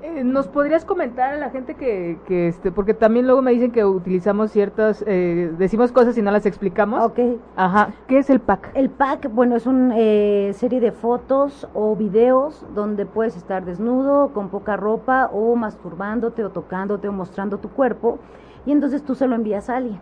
[0.02, 3.72] Eh, ¿Nos podrías comentar a la gente que, que, este, porque también luego me dicen
[3.72, 7.02] que utilizamos ciertas, eh, decimos cosas y no las explicamos?
[7.02, 7.18] Ok.
[7.56, 7.90] Ajá.
[8.06, 8.70] ¿Qué es el pack?
[8.74, 14.32] El pack, bueno, es una eh, serie de fotos o videos donde puedes estar desnudo,
[14.34, 18.18] con poca ropa, o masturbándote, o tocándote, o mostrando tu cuerpo,
[18.66, 20.00] y entonces tú se lo envías a alguien.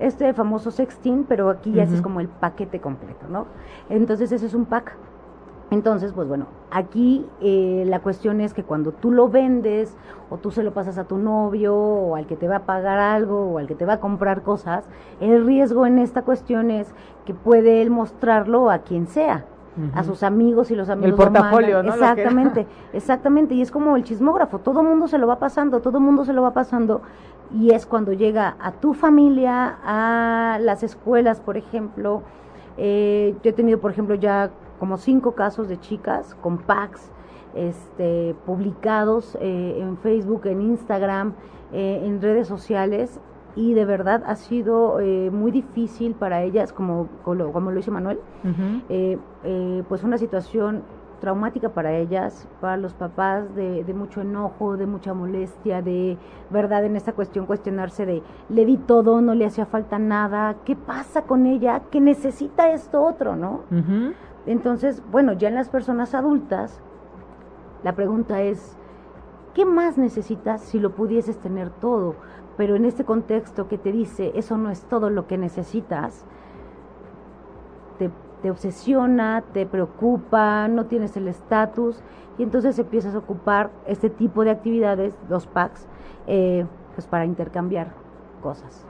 [0.00, 3.46] Este famoso sexting, pero aquí ya es como el paquete completo, ¿no?
[3.88, 4.96] Entonces ese es un pack.
[5.74, 9.96] Entonces, pues bueno, aquí eh, la cuestión es que cuando tú lo vendes
[10.30, 13.00] o tú se lo pasas a tu novio o al que te va a pagar
[13.00, 14.84] algo o al que te va a comprar cosas,
[15.20, 16.94] el riesgo en esta cuestión es
[17.26, 19.46] que puede él mostrarlo a quien sea,
[19.94, 21.82] a sus amigos y los amigos lo portafolio.
[21.82, 21.94] ¿no?
[21.94, 26.24] Exactamente, exactamente, y es como el chismógrafo, todo mundo se lo va pasando, todo mundo
[26.24, 27.02] se lo va pasando
[27.52, 32.22] y es cuando llega a tu familia, a las escuelas, por ejemplo,
[32.76, 34.50] eh, yo he tenido, por ejemplo, ya
[34.84, 37.10] como cinco casos de chicas con packs
[37.54, 41.32] este, publicados eh, en Facebook, en Instagram,
[41.72, 43.18] eh, en redes sociales
[43.56, 47.90] y de verdad ha sido eh, muy difícil para ellas, como, como, como lo dice
[47.90, 48.18] Manuel,
[48.90, 50.82] eh, eh, pues una situación
[51.24, 56.18] traumática para ellas, para los papás, de, de mucho enojo, de mucha molestia, de
[56.50, 60.76] verdad en esta cuestión cuestionarse de le di todo, no le hacía falta nada, ¿qué
[60.76, 61.80] pasa con ella?
[61.90, 63.60] que necesita esto otro, no?
[63.70, 64.12] Ujú.
[64.46, 66.80] Entonces, bueno, ya en las personas adultas,
[67.82, 68.76] la pregunta es,
[69.54, 72.14] ¿qué más necesitas si lo pudieses tener todo?
[72.56, 76.24] Pero en este contexto que te dice, eso no es todo lo que necesitas,
[77.98, 78.10] te,
[78.42, 82.02] te obsesiona, te preocupa, no tienes el estatus,
[82.38, 85.86] y entonces empiezas a ocupar este tipo de actividades, los packs,
[86.26, 87.92] eh, pues para intercambiar
[88.42, 88.86] cosas.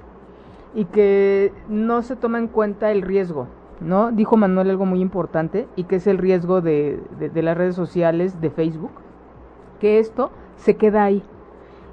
[0.74, 3.46] y que no se toma en cuenta el riesgo,
[3.84, 4.10] ¿no?
[4.12, 7.74] Dijo Manuel algo muy importante y que es el riesgo de, de- de las redes
[7.76, 8.92] sociales, de Facebook,
[9.80, 11.22] que esto se queda ahí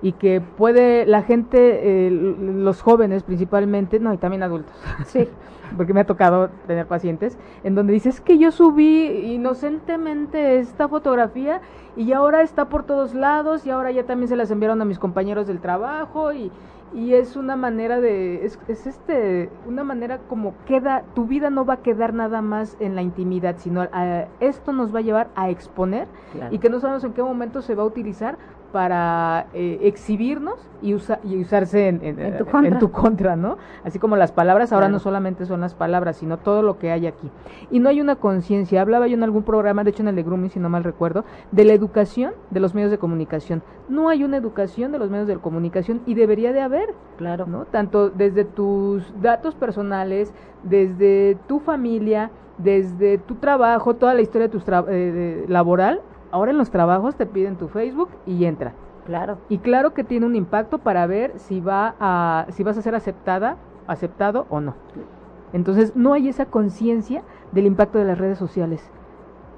[0.04, 4.74] y que puede la gente, eh, los jóvenes principalmente, no, y también adultos,
[5.06, 5.28] Sí,
[5.78, 11.62] porque me ha tocado tener pacientes, en donde dices que yo subí inocentemente esta fotografía
[11.96, 14.98] y ahora está por todos lados y ahora ya también se las enviaron a mis
[15.00, 16.52] compañeros del trabajo y,
[16.94, 21.66] y es una manera de, es, es este, una manera como queda, tu vida no
[21.66, 25.30] va a quedar nada más en la intimidad, sino a- esto nos va a llevar
[25.36, 26.54] a exponer claro.
[26.54, 28.38] y que no sabemos en qué momento se va a utilizar
[28.72, 32.80] para eh, exhibirnos y, usa- y usarse en, en- En tu en contra.
[32.80, 33.58] tu contra, ¿no?
[33.84, 34.94] Así como las palabras, ahora Claro.
[34.94, 37.30] no solamente son las palabras, sino todo lo que hay aquí.
[37.70, 40.24] Y no hay una conciencia, hablaba yo en algún programa, de hecho en el de
[40.24, 43.62] Grooming, si no mal recuerdo, de la educación de los medios de comunicación.
[43.90, 47.46] No hay una educación de los medios de comunicación y debería de haber, claro.
[47.46, 47.66] ¿no?
[47.66, 54.52] Tanto desde tus datos personales, desde tu familia, desde tu trabajo, toda la historia de
[54.52, 56.02] tu tra- eh, de- laboral.
[56.32, 58.74] Ahora en los trabajos te piden tu Facebook y entra.
[59.06, 59.38] Claro.
[59.50, 62.96] Y claro que tiene un impacto para ver si va a si vas a ser
[62.96, 64.76] aceptada, aceptado o no.
[65.54, 68.90] Entonces, no hay esa conciencia del impacto de las redes sociales.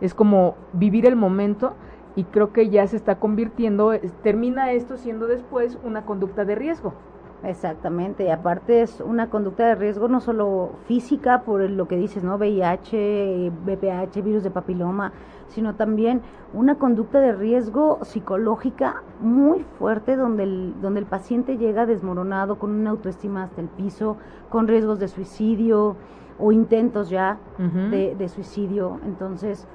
[0.02, 1.74] Es como vivir el momento
[2.16, 6.94] y creo que ya se está convirtiendo, termina esto siendo después una conducta de riesgo.
[7.44, 12.24] Exactamente, y aparte es una conducta de riesgo no solo física por lo que dices,
[12.24, 12.38] ¿no?
[12.38, 15.12] VIH, BPH, virus de papiloma,
[15.48, 16.22] sino también
[16.54, 22.72] una conducta de riesgo psicológica muy fuerte donde el, donde el paciente llega desmoronado con
[22.72, 24.16] una autoestima hasta el piso,
[24.50, 25.98] con riesgos de suicidio
[26.40, 29.00] o intentos ya de, de suicidio.
[29.06, 29.68] Entonces,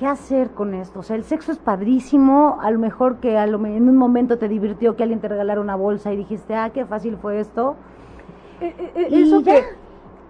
[0.00, 1.00] ¿qué hacer con esto?
[1.00, 4.38] O sea, el sexo es padrísimo, a lo mejor que a lo, en un momento
[4.38, 7.76] te divirtió que alguien te regalara una bolsa y dijiste, ah, qué fácil fue esto.
[8.62, 9.56] Eh, eh, eh, Y eso ya.
[9.56, 9.64] que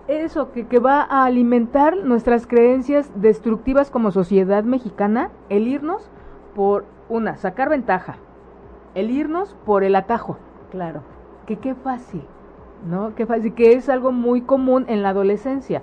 [0.09, 6.11] eso que, que va a alimentar nuestras creencias destructivas como sociedad mexicana, el irnos
[6.57, 8.17] por una, sacar ventaja,
[8.97, 10.37] el irnos por el atajo,
[10.73, 11.03] Claro,
[11.47, 12.23] que qué fácil,
[12.89, 13.15] ¿no?
[13.15, 15.83] Qué fácil, que es algo muy común en la adolescencia.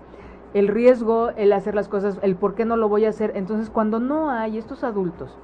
[0.54, 3.34] El riesgo, el hacer las cosas, el por qué no lo voy a hacer.
[3.36, 5.38] Entonces, cuando no hay estos adultos,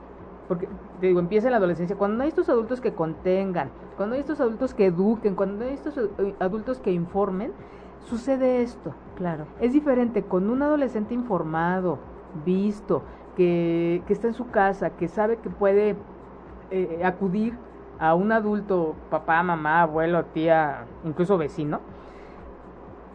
[0.47, 0.67] porque
[0.99, 4.15] te digo, empieza en la adolescencia, cuando no hay estos adultos que contengan, cuando no
[4.15, 7.51] hay estos adultos que eduquen, cuando no hay estos eh, adultos que informen,
[7.99, 8.93] sucede esto.
[9.15, 9.45] claro.
[9.59, 11.99] Es diferente con un adolescente informado,
[12.45, 13.03] visto,
[13.35, 15.95] que, que está en su casa, que sabe que puede
[16.71, 17.57] eh, acudir
[17.99, 21.79] a un adulto, papá, mamá, abuelo, tía, incluso vecino.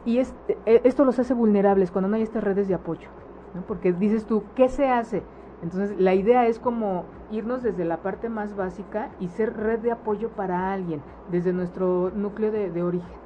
[0.09, 3.09] Y eh, esto los hace vulnerables cuando no hay estas redes de apoyo.
[3.55, 3.61] ¿no?
[3.61, 5.23] Porque dices tú, ¿qué se hace?
[5.63, 9.93] Entonces la idea es como irnos desde la parte más básica y ser red de
[9.93, 13.19] apoyo para alguien, desde nuestro núcleo de, de origen.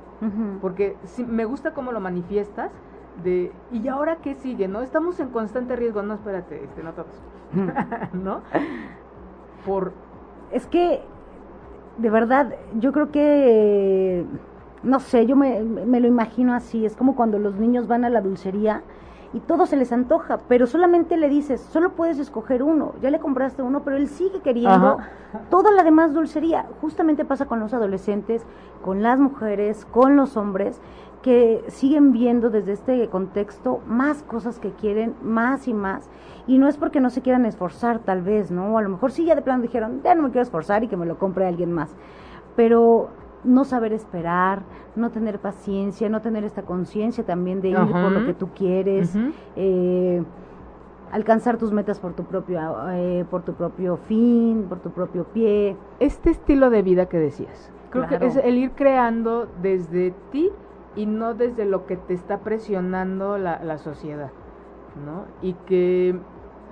[0.61, 2.73] Porque sí, me gusta cómo lo manifiestas.
[3.23, 4.67] De, ¿Y ahora qué sigue?
[4.67, 4.83] ¿No?
[4.83, 6.03] Estamos en constante riesgo.
[6.03, 7.23] No, espérate, este, no todos.
[8.13, 8.41] ¿No?
[9.67, 9.93] Por
[10.53, 11.03] es que,
[11.99, 14.25] de verdad, yo creo que,
[14.83, 18.11] no sé, yo me, me lo imagino así, es como cuando los niños van a
[18.11, 18.83] la dulcería
[19.35, 23.19] y todo se les antoja, pero solamente le dices, solo puedes escoger uno, ya le
[23.19, 24.99] compraste uno, pero él sigue queriendo
[25.49, 26.67] toda la demás dulcería.
[26.83, 28.45] Justamente pasa con los adolescentes,
[28.83, 30.81] con las mujeres, con los hombres,
[31.23, 36.11] que siguen viendo desde este contexto más cosas que quieren, más y más,
[36.47, 38.75] y no es porque no se quieran esforzar tal vez, ¿no?
[38.75, 40.89] O a lo mejor sí ya de plano dijeron, ya no me quiero esforzar y
[40.89, 41.95] que me lo compre alguien más,
[42.57, 43.09] pero
[43.45, 44.63] no saber esperar,
[44.97, 49.17] no tener paciencia, no tener esta conciencia también de ir por lo que tú quieres,
[49.57, 50.23] eh,
[51.11, 55.77] alcanzar tus metas por tu propio, eh, por tu propio fin, por tu propio pie.
[56.01, 60.51] Este estilo de vida que decías, creo que es el ir creando desde ti
[60.95, 64.31] y no desde lo que te está presionando la, la sociedad,
[65.05, 65.25] ¿no?
[65.43, 66.19] Y que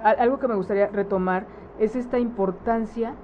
[0.02, 1.46] algo que me gustaría retomar
[1.78, 3.14] es esta importancia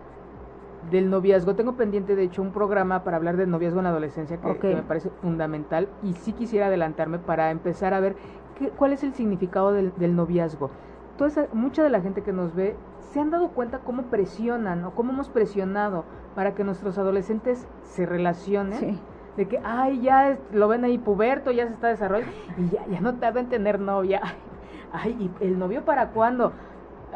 [0.91, 1.55] del noviazgo.
[1.55, 4.83] Tengo pendiente, de hecho, un programa para hablar del noviazgo en la adolescencia que, me
[4.83, 8.17] parece fundamental y sí quisiera adelantarme para empezar a ver
[8.59, 10.71] qué, cuál es el significado del, noviazgo.
[11.19, 12.77] Toda mucha de la gente que nos ve
[13.13, 18.07] se han dado cuenta cómo presionan o cómo hemos presionado para que nuestros adolescentes se
[18.07, 19.01] relacionen.
[19.37, 23.01] De que, ay, ya lo ven ahí puberto, ya se está desarrollando y ya, ya
[23.01, 24.23] no tarda en tener novia.
[24.93, 26.53] Ay, ¿y el novio para cuándo?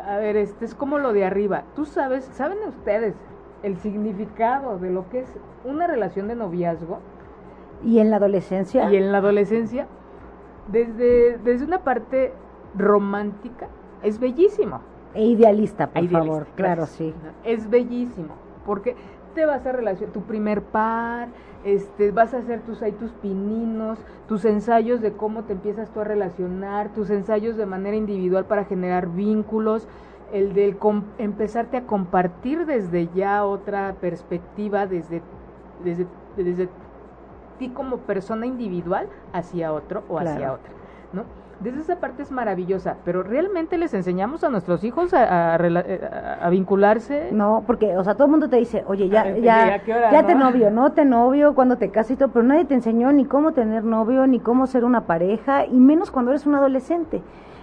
[0.06, 1.62] A ver, este es como lo de arriba.
[1.74, 3.14] Tú sabes, ¿saben ustedes
[3.62, 6.98] el significado de lo que es una relación de noviazgo.
[7.84, 8.90] ¿Y en la adolescencia?
[8.90, 9.86] Y en la adolescencia,
[10.68, 12.32] desde, desde una parte
[12.76, 13.68] romántica,
[14.02, 14.80] es bellísimo.
[15.14, 17.12] E idealista, por favor, claro, sí.
[17.44, 18.94] Es bellísimo, porque
[19.34, 21.28] te vas a relacionar, tu primer par,
[21.64, 26.00] este, vas a hacer tus, ahí tus pininos, tus ensayos de cómo te empiezas tú
[26.00, 29.88] a relacionar, tus ensayos de manera individual para generar vínculos,
[30.32, 30.76] el del
[31.18, 35.22] empezarte a compartir desde ya otra perspectiva, desde,
[35.84, 36.68] desde, desde
[37.58, 40.72] ti como persona individual hacia otro o hacia otra,
[41.12, 41.24] ¿no?
[41.60, 47.28] Desde esa parte es maravillosa, pero ¿realmente les enseñamos a nuestros hijos a, a, vincularse?
[47.32, 50.70] No, porque, o sea, todo el mundo te dice, oye, ya, ya, ya te novio,
[50.70, 53.84] no te novio, cuando te casas y todo, pero nadie te enseñó ni cómo tener
[53.84, 57.20] novio, ni cómo ser una pareja, y menos cuando eres un adolescente.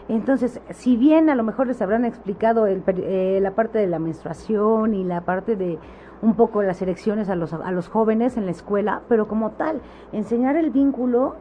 [0.10, 4.00] Entonces, si bien a lo mejor les habrán explicado el, eh, la parte de la
[4.00, 5.78] menstruación y la parte de
[6.22, 9.82] un poco las elecciones a los, a los jóvenes en la escuela, pero como tal,
[10.14, 11.36] enseñar el vínculo,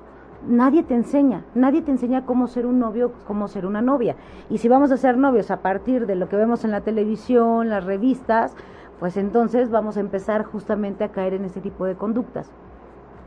[0.46, 4.16] nadie te enseña, nadie te enseña cómo ser un novio, cómo ser una novia.
[4.50, 7.68] Y si vamos a ser novios a partir de lo que vemos en la televisión,
[7.68, 8.54] las revistas,
[8.98, 12.50] pues entonces vamos a empezar justamente a caer en ese tipo de conductas.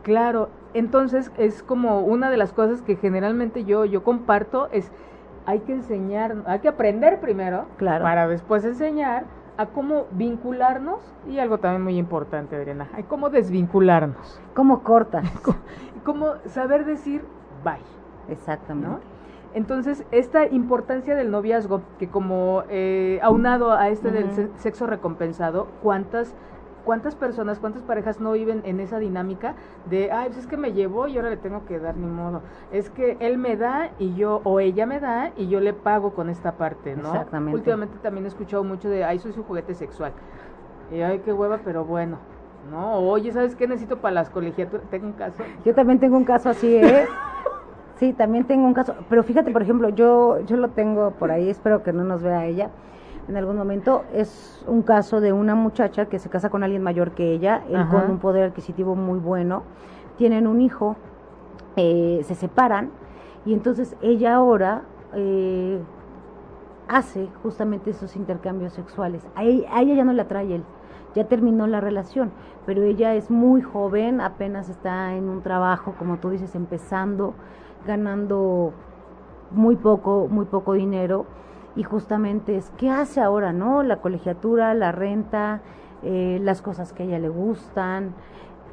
[0.02, 4.90] Claro, entonces es como una de las cosas que generalmente yo, yo comparto es
[5.46, 8.04] hay que enseñar, hay que aprender primero claro.
[8.04, 9.24] para después enseñar
[9.56, 14.40] a cómo vincularnos y algo también muy importante, Adriana, hay cómo desvincularnos.
[14.54, 15.24] ¿Cómo cortas?
[16.04, 17.24] cómo saber decir
[17.64, 17.78] bye.
[18.28, 19.02] Exactamente.
[19.52, 26.34] Entonces, esta importancia del noviazgo, que como eh, aunado a este del sexo recompensado, ¿cuántas
[26.90, 29.54] ¿Cuántas personas, cuántas parejas no viven en esa dinámica
[29.88, 32.42] de, ay, pues es que me llevó y ahora le tengo que dar ni modo?
[32.72, 36.14] Es que él me da y yo, o ella me da y yo le pago
[36.14, 37.10] con esta parte, ¿no?
[37.10, 37.56] Exactamente.
[37.56, 40.10] Últimamente también he escuchado mucho de, ay, soy su juguete sexual.
[40.90, 42.18] Y ay, qué hueva, pero bueno.
[42.72, 44.84] No, oye, ¿sabes qué necesito para las colegiaturas?
[44.90, 45.44] Tengo un caso.
[45.64, 47.06] Yo también tengo un caso así, ¿eh?
[47.98, 48.96] sí, también tengo un caso.
[49.08, 52.46] Pero fíjate, por ejemplo, yo, yo lo tengo por ahí, espero que no nos vea
[52.46, 52.68] ella
[53.30, 54.04] en algún momento.
[54.12, 57.86] Es un caso de una muchacha que se casa con alguien mayor que ella, él
[57.88, 59.62] con un poder adquisitivo muy bueno.
[60.18, 60.96] Tienen un hijo,
[61.76, 62.90] eh, se separan
[63.46, 64.82] y entonces ella ahora
[65.14, 65.80] eh,
[66.88, 69.26] hace justamente esos intercambios sexuales.
[69.36, 70.64] A ella, ya no la trae él,
[71.14, 72.32] ya terminó la relación,
[72.66, 77.34] pero ella es muy joven, apenas está en un trabajo, como tú dices, empezando,
[77.86, 78.72] ganando
[79.52, 81.26] muy poco, muy poco dinero
[81.76, 83.82] y justamente es qué hace ahora, ¿no?
[83.82, 85.60] La colegiatura, la renta,
[86.02, 88.14] eh, las cosas que a ella le gustan.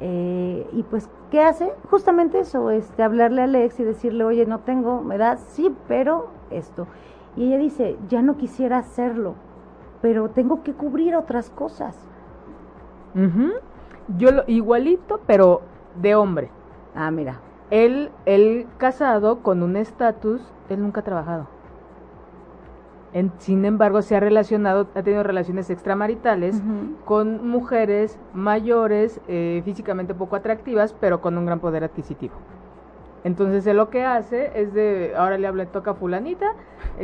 [0.00, 1.72] Eh, y pues, ¿qué hace?
[1.90, 6.28] Justamente eso, este, hablarle a Alex y decirle, oye, no tengo, me da, sí, pero
[6.50, 6.86] esto.
[7.36, 9.34] Y ella dice, ya no quisiera hacerlo,
[10.02, 11.96] pero tengo que cubrir otras cosas.
[14.16, 15.62] Yo lo, igualito, pero
[16.00, 16.50] de hombre.
[16.94, 17.40] Ah, mira.
[17.70, 21.57] Él, él casado con un estatus, él nunca ha trabajado
[23.38, 26.62] sin embargo, se ha relacionado, ha tenido relaciones extramaritales
[27.04, 32.34] con mujeres mayores, eh, físicamente poco atractivas, pero con un gran poder adquisitivo.
[33.24, 36.54] Entonces él lo que hace es de, ahora le habla, toca a fulanita,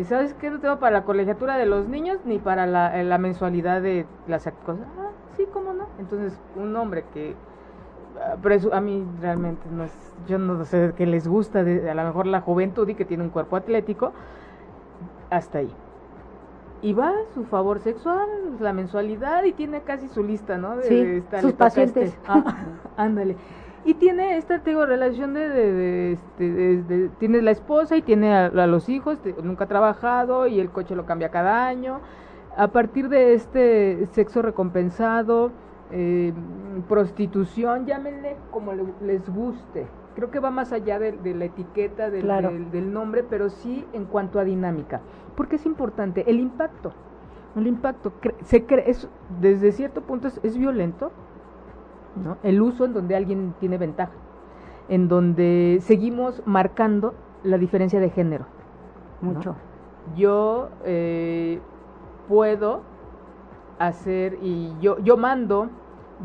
[0.05, 0.51] ¿sabes qué?
[0.51, 4.45] No tengo para la colegiatura de los niños ni para la, eh, mensualidad de las
[4.65, 4.87] cosas.
[4.99, 5.89] Ah, sí, cómo no.
[5.99, 7.35] Entonces, un hombre que
[8.21, 8.37] ah,
[8.77, 12.41] a mí realmente no es, yo no sé que les gusta, a lo mejor la
[12.41, 14.13] juventud y que tiene un cuerpo atlético,
[15.31, 15.75] hasta ahí.
[16.85, 18.29] Y va su favor sexual,
[18.61, 20.77] la mensualidad y tiene casi su lista, ¿no?
[20.77, 21.53] De, sus este.
[21.55, 22.19] pacientes.
[22.29, 22.45] Ah,
[22.99, 23.37] ándale.
[23.87, 28.91] Y tiene esta, digo, relación de, de, este, tiene la esposa y tiene a, los
[28.91, 32.01] hijos, nunca ha trabajado y el coche lo cambia cada año.
[32.55, 35.53] A partir de este sexo recompensado,
[35.91, 36.35] eh,
[36.87, 39.87] prostitución, llámenle como les guste.
[40.15, 44.39] Creo que va más allá de, la etiqueta del, del, nombre, pero sí en cuanto
[44.39, 45.01] a dinámica.
[45.37, 46.93] Porque es importante el impacto.
[47.57, 48.13] El impacto
[48.43, 49.09] se cree, es,
[49.41, 51.13] desde cierto punto es violento,
[52.43, 54.13] el uso en donde alguien tiene ventaja,
[54.89, 58.47] en donde seguimos marcando la diferencia de género.
[59.21, 59.57] Mucho.
[60.17, 61.61] Yo eh,
[62.29, 62.83] puedo
[63.79, 65.71] hacer y yo, yo mando,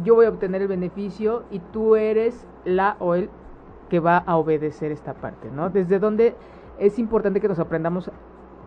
[0.04, 3.30] yo voy a obtener el beneficio y tú eres la o el
[3.90, 5.70] que va a obedecer esta parte, ¿no?
[5.70, 6.36] Desde donde
[6.78, 8.12] es importante que nos aprendamos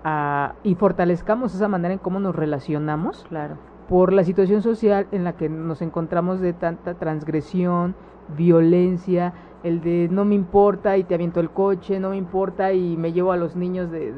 [0.05, 3.25] a, y fortalezcamos esa manera en cómo nos relacionamos.
[3.29, 3.57] Claro
[3.89, 7.95] por la situación social en la que nos encontramos de tanta transgresión,
[8.37, 12.97] violencia, el de no me importa y te aviento el coche, no me importa y
[12.97, 14.09] me llevo a los niños de,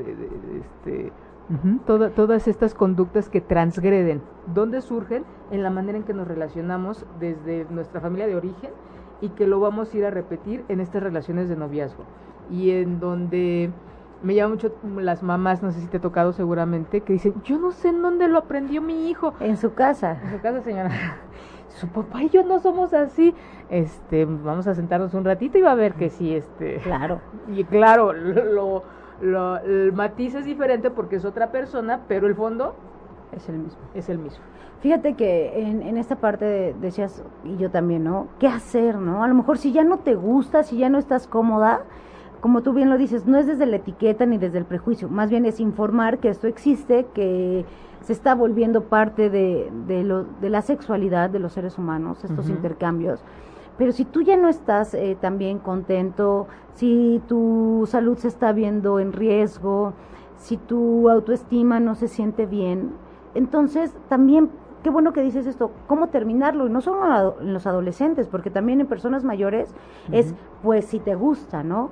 [0.61, 1.13] este,
[1.87, 4.23] todas estas conductas que transgreden.
[4.55, 5.25] ¿Dónde surgen?
[5.51, 8.71] En la manera en que nos relacionamos desde nuestra familia de origen
[9.21, 12.05] y que lo vamos a ir a repetir en estas relaciones de noviazgo.
[12.51, 13.71] Y en donde
[14.23, 17.59] me llama mucho las mamás, no sé si te ha tocado seguramente, que dicen, yo
[17.59, 19.35] no sé en dónde lo aprendió mi hijo.
[19.41, 20.19] En su casa.
[20.25, 20.91] En su casa, señora.
[21.69, 23.35] Su papá y yo no somos así.
[23.69, 26.77] Este, vamos a sentarnos un ratito y va a ver que sí, este.
[26.79, 27.21] Claro.
[27.49, 28.85] Y claro, lo,
[29.21, 32.77] lo, el matiz es diferente porque es otra persona, pero el fondo
[33.37, 33.81] es el mismo.
[33.95, 34.43] Es el mismo.
[34.81, 38.29] Fíjate que en, en esta parte decías, y yo también, ¿no?
[38.39, 39.23] ¿Qué hacer, no?
[39.23, 41.83] A lo mejor si ya no te gusta, si ya no estás cómoda,
[42.41, 45.31] como tú bien lo dices, no es desde la etiqueta ni desde el prejuicio, más
[45.31, 47.65] bien es informar que esto existe, que
[48.03, 52.51] se está volviendo parte de, de, lo, de la sexualidad de los seres humanos, estos
[52.51, 53.25] intercambios.
[53.79, 59.01] Pero si tú ya no estás eh, también contento, si tu salud se está viendo
[59.01, 59.95] en riesgo,
[60.37, 62.93] si tu autoestima no se siente bien,
[63.35, 64.51] entonces también
[64.83, 68.81] qué bueno que dices esto, cómo terminarlo, y no solo en los adolescentes, porque también
[68.81, 69.75] en personas mayores
[70.13, 71.91] es, pues si te gusta, ¿no?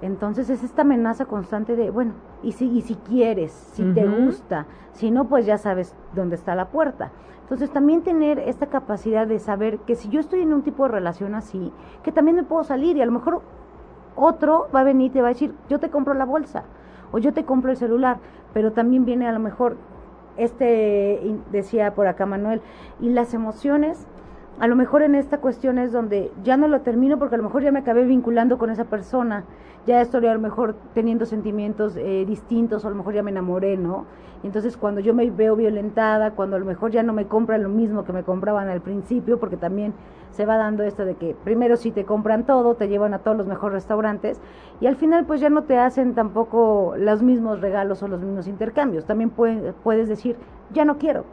[0.00, 2.12] Entonces es esta amenaza constante de, bueno,
[2.42, 6.54] y si, y si quieres, si te gusta, si no, pues ya sabes dónde está
[6.54, 7.10] la puerta.
[7.42, 10.92] Entonces también tener esta capacidad de saber que si yo estoy en un tipo de
[10.92, 11.72] relación así,
[12.02, 13.42] que también me puedo salir y a lo mejor
[14.16, 16.64] otro va a venir y te va a decir, yo te compro la bolsa
[17.12, 18.18] o yo te compro el celular,
[18.54, 19.76] pero también viene a lo mejor,
[20.36, 21.20] este
[21.50, 22.60] decía por acá Manuel,
[23.00, 24.06] y las emociones
[24.60, 27.44] a lo mejor en esta cuestión es donde ya no lo termino porque a lo
[27.44, 29.44] mejor ya me acabé vinculando con esa persona,
[29.86, 33.30] ya estoy a lo mejor teniendo sentimientos eh, distintos o a lo mejor ya me
[33.30, 34.06] enamoré, ¿no?
[34.42, 37.62] Y entonces cuando yo me veo violentada, cuando a lo mejor ya no me compran
[37.62, 39.94] lo mismo que me compraban al principio, porque también
[40.30, 43.36] se va dando esto de que primero si te compran todo, te llevan a todos
[43.36, 44.40] los mejores restaurantes
[44.80, 48.46] y al final pues ya no te hacen tampoco los mismos regalos o los mismos
[48.46, 49.04] intercambios.
[49.04, 50.36] También puedes decir,
[50.72, 51.24] ya no quiero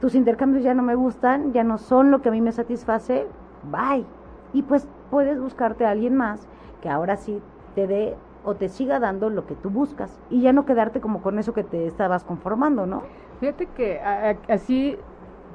[0.00, 3.26] tus intercambios ya no me gustan, ya no son lo que a mí me satisface,
[3.70, 4.04] bye.
[4.52, 6.48] Y pues puedes buscarte a alguien más
[6.80, 7.40] que ahora sí
[7.74, 11.20] te dé o te siga dando lo que tú buscas y ya no quedarte como
[11.20, 13.02] con eso que te estabas conformando, ¿no?
[13.38, 14.00] Fíjate que
[14.48, 14.96] así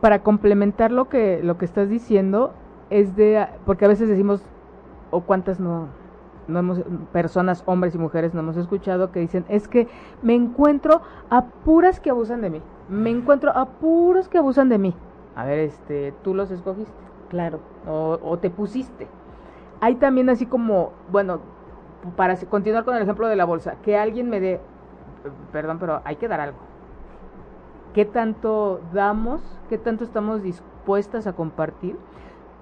[0.01, 2.53] para complementar lo que lo que estás diciendo
[2.91, 4.43] es de porque a veces decimos
[5.09, 5.87] o cuántas no
[6.47, 6.81] no hemos
[7.11, 9.87] personas hombres y mujeres no hemos escuchado que dicen es que
[10.21, 14.77] me encuentro a puras que abusan de mí me encuentro a puros que abusan de
[14.77, 14.95] mí.
[15.35, 16.93] A ver, este, tú los escogiste.
[17.29, 17.59] Claro.
[17.87, 19.07] O, o te pusiste.
[19.81, 21.39] Hay también así como, bueno,
[22.15, 24.61] para continuar con el ejemplo de la bolsa, que alguien me dé,
[25.51, 26.57] perdón, pero hay que dar algo.
[27.93, 29.41] ¿Qué tanto damos?
[29.69, 31.97] ¿Qué tanto estamos dispuestas a compartir?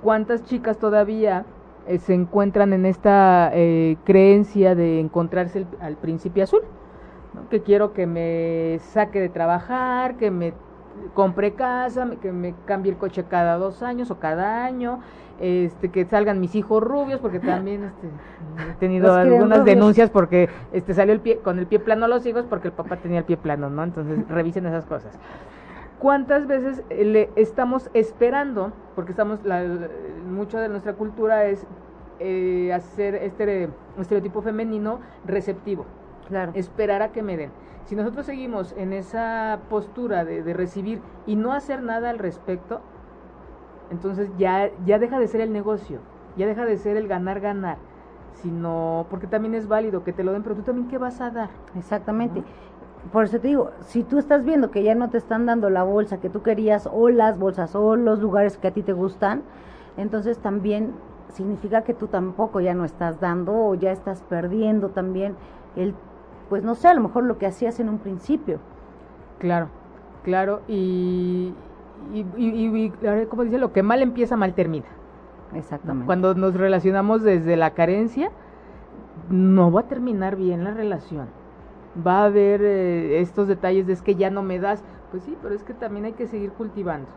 [0.02, 1.46] ¿Cuántas chicas todavía
[1.88, 6.62] eh, se encuentran en esta eh, creencia de encontrarse al príncipe azul?
[7.50, 10.54] que quiero que me saque de trabajar, que me
[11.14, 15.00] compre casa, que me cambie el coche cada dos años o cada año,
[15.40, 18.08] este, que salgan mis hijos rubios, porque también este,
[18.72, 22.26] he tenido algunas denuncias porque este salió el pie, con el pie plano a los
[22.26, 23.84] hijos porque el papá tenía el pie plano, ¿no?
[23.84, 25.18] Entonces revisen esas cosas.
[26.04, 29.64] ¿Cuántas veces le estamos esperando, porque estamos, la,
[30.30, 31.66] mucho de nuestra cultura es
[32.20, 35.86] eh, hacer este estereotipo femenino receptivo?
[36.28, 36.52] Claro.
[36.56, 37.52] Esperar a que me den.
[37.86, 42.82] Si nosotros seguimos en esa postura de, recibir y no hacer nada al respecto,
[43.90, 46.00] Entonces ya, ya deja de ser el negocio,
[46.36, 47.78] ya deja de ser el ganar-ganar,
[48.34, 51.32] sino porque también es válido que te lo den, pero tú también qué vas a
[51.32, 51.50] dar.
[51.78, 52.44] Exactamente.
[53.12, 55.84] Por eso te digo, si tú estás viendo que ya no te están dando la
[55.84, 59.44] bolsa que tú querías o las bolsas o los lugares que a ti te gustan,
[59.98, 60.94] entonces también
[61.30, 65.36] significa que tú tampoco ya no estás dando o ya estás perdiendo también
[65.76, 65.94] el,
[66.50, 68.60] pues no sé, a lo mejor lo que hacías en un principio.
[69.40, 69.68] Claro,
[70.24, 71.54] claro, y,
[72.14, 72.94] y, y,
[73.30, 74.86] como dice, lo que mal empieza, mal termina.
[75.54, 76.06] Exactamente.
[76.06, 78.32] Cuando nos relacionamos desde la carencia,
[79.30, 81.28] no va a terminar bien la relación.
[81.96, 84.84] Va a haber eh, estos detalles de es que ya no me das.
[85.12, 87.08] Pues sí, pero es que también hay que seguir cultivando.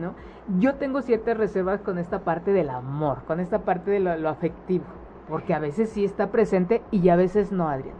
[0.00, 0.14] ¿no?
[0.58, 4.84] Yo tengo ciertas reservas con esta parte del amor, con esta parte de lo, afectivo,
[5.28, 7.98] porque a veces sí está presente y a veces no, Adriana.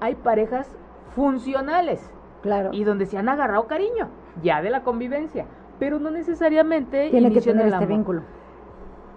[0.00, 0.70] Hay parejas
[1.14, 2.10] funcionales.
[2.42, 2.70] Claro.
[2.72, 4.08] Y donde se han agarrado cariño,
[4.42, 5.46] ya de la convivencia,
[5.80, 8.22] pero no necesariamente tiene que tener este vínculo.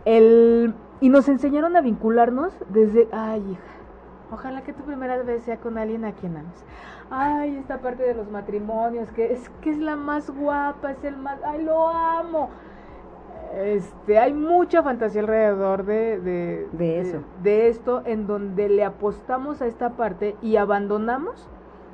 [0.05, 3.78] El, y nos enseñaron a vincularnos desde, ay, hija,
[4.31, 6.63] ojalá que tu primera vez sea con alguien a quien ames
[7.09, 11.17] ay, esta parte de los matrimonios, que es que es la más guapa, es el
[11.17, 12.49] más, ay, lo amo.
[13.55, 16.19] Este, hay mucha fantasía alrededor de,
[16.71, 17.23] de, eso.
[17.41, 21.49] De, esto, en donde le apostamos a esta parte y abandonamos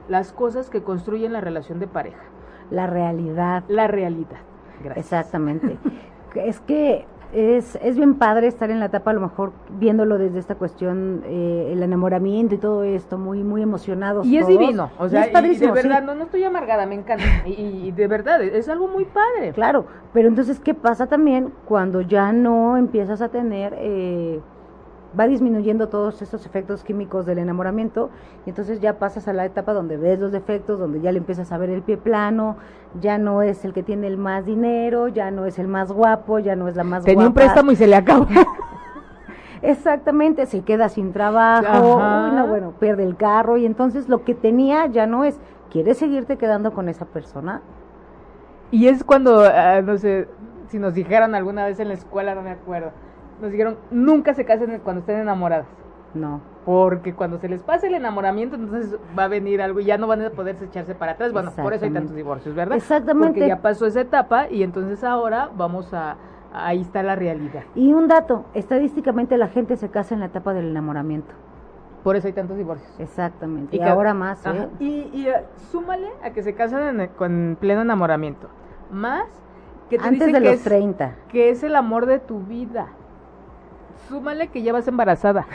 [0.09, 2.23] las cosas que construyen la relación de pareja.
[2.71, 3.63] La realidad.
[3.69, 4.39] La realidad.
[4.83, 5.05] Gracias.
[5.05, 5.77] Exactamente.
[6.35, 7.05] es que
[7.35, 11.21] es, es bien padre estar en la etapa, a lo mejor viéndolo desde esta cuestión,
[11.25, 14.25] eh, el enamoramiento y todo esto, muy muy emocionados.
[14.25, 17.25] Y es divino, o sea, y, de verdad, no, no estoy amargada, me encanta.
[17.45, 19.51] y, de verdad, es algo muy padre.
[19.53, 24.39] Claro, pero entonces, ¿qué pasa también cuando ya no empiezas a tener eh,
[25.17, 28.09] va disminuyendo todos esos efectos químicos del enamoramiento
[28.45, 31.51] y entonces ya pasas a la etapa donde ves los defectos, donde ya le empiezas
[31.51, 32.57] a ver el pie plano,
[32.99, 36.39] ya no es el que tiene el más dinero, ya no es el más guapo,
[36.39, 37.27] ya no es la más Tenía guapa.
[37.27, 38.27] un préstamo y se le acabó.
[39.61, 41.99] Exactamente, se queda sin trabajo,
[42.31, 45.39] no, bueno, pierde el carro y entonces lo que tenía ya no es,
[45.71, 47.61] ¿quieres seguirte quedando con esa persona?
[48.69, 50.27] Y es cuando, ah, no sé,
[50.67, 52.91] si nos dijeron alguna vez en la escuela, no me acuerdo,
[53.41, 55.67] nos dijeron, nunca se casen cuando estén enamoradas.
[56.13, 56.41] No.
[56.65, 60.07] Porque cuando se les pase el enamoramiento, entonces va a venir algo y ya no
[60.07, 61.31] van a poder echarse para atrás.
[61.31, 62.77] Bueno, por eso hay tantos divorcios, ¿verdad?
[62.77, 63.39] Exactamente.
[63.39, 66.15] Porque ya pasó esa etapa y entonces ahora vamos a...
[66.57, 67.63] Ahí está la realidad.
[67.75, 71.33] Y un dato, estadísticamente la gente se casa en la etapa del enamoramiento.
[72.01, 72.89] Por eso hay tantos divorcios.
[72.97, 73.75] Exactamente.
[73.75, 74.69] Y, ahora más, ¿eh?
[74.79, 78.47] Y, y eh, súmale a que se casan con pleno enamoramiento.
[78.89, 79.27] Más
[79.89, 81.15] que te Antes de los 30.
[81.27, 82.87] Que es el amor de tu vida
[84.07, 85.45] súmale que ya vas embarazada.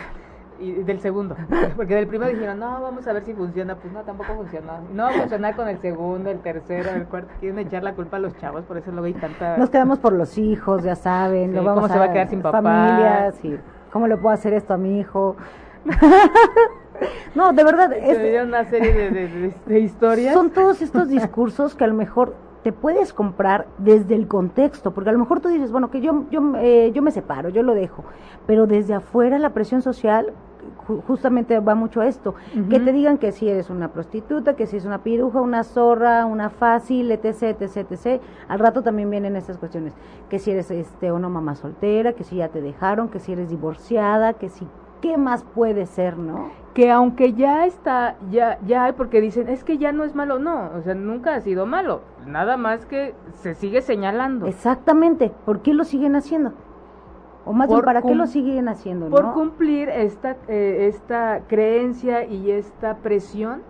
[0.61, 1.37] Y del segundo.
[1.77, 3.77] Porque del primero dijeron, no, vamos a ver si funciona.
[3.77, 4.75] Pues no, tampoco funcionó.
[4.93, 7.31] No va a funcionar con el segundo, el tercero, el cuarto.
[7.41, 9.57] Quieren echar la culpa a los chavos, por eso luego hay tanta.
[9.57, 11.55] Nos quedamos por los hijos, ya saben.
[11.55, 12.61] vamos ¿Cómo se va a quedar sin papá?
[12.61, 13.59] Familias y
[13.91, 15.37] ¿Cómo le puedo hacer esto a mi hijo?
[17.35, 17.93] no, de verdad.
[17.95, 20.35] Es, una serie de, de historias.
[20.35, 25.11] Son todos estos discursos que a lo mejor te puedes comprar desde el contexto, porque
[25.11, 27.75] a lo mejor tú dices, bueno, que yo, yo, eh, yo me separo, yo lo
[27.75, 28.05] dejo,
[28.47, 30.33] pero desde afuera la presión social
[31.07, 32.35] justamente va mucho a esto,
[32.69, 36.27] que te digan que si eres una prostituta, que si es una piruja, una zorra,
[36.27, 39.95] una fácil, etc, etc, etc, al rato también vienen estas cuestiones,
[40.29, 43.49] que si eres este una mamá soltera, que si ya te dejaron, que si eres
[43.49, 44.67] divorciada, que si
[45.01, 46.51] qué más puede ser, ¿no?
[46.75, 50.39] Que aunque ya está, ya, ya hay, porque dicen, es que ya no es malo,
[50.39, 54.47] no, o sea, nunca ha sido malo, nada más que se sigue señalando.
[54.47, 56.53] Exactamente, ¿por qué lo siguen haciendo?
[57.45, 59.09] O más bien, ¿para qué lo siguen haciendo?
[59.09, 63.63] Por cumplir esta, eh, esta creencia y esta presión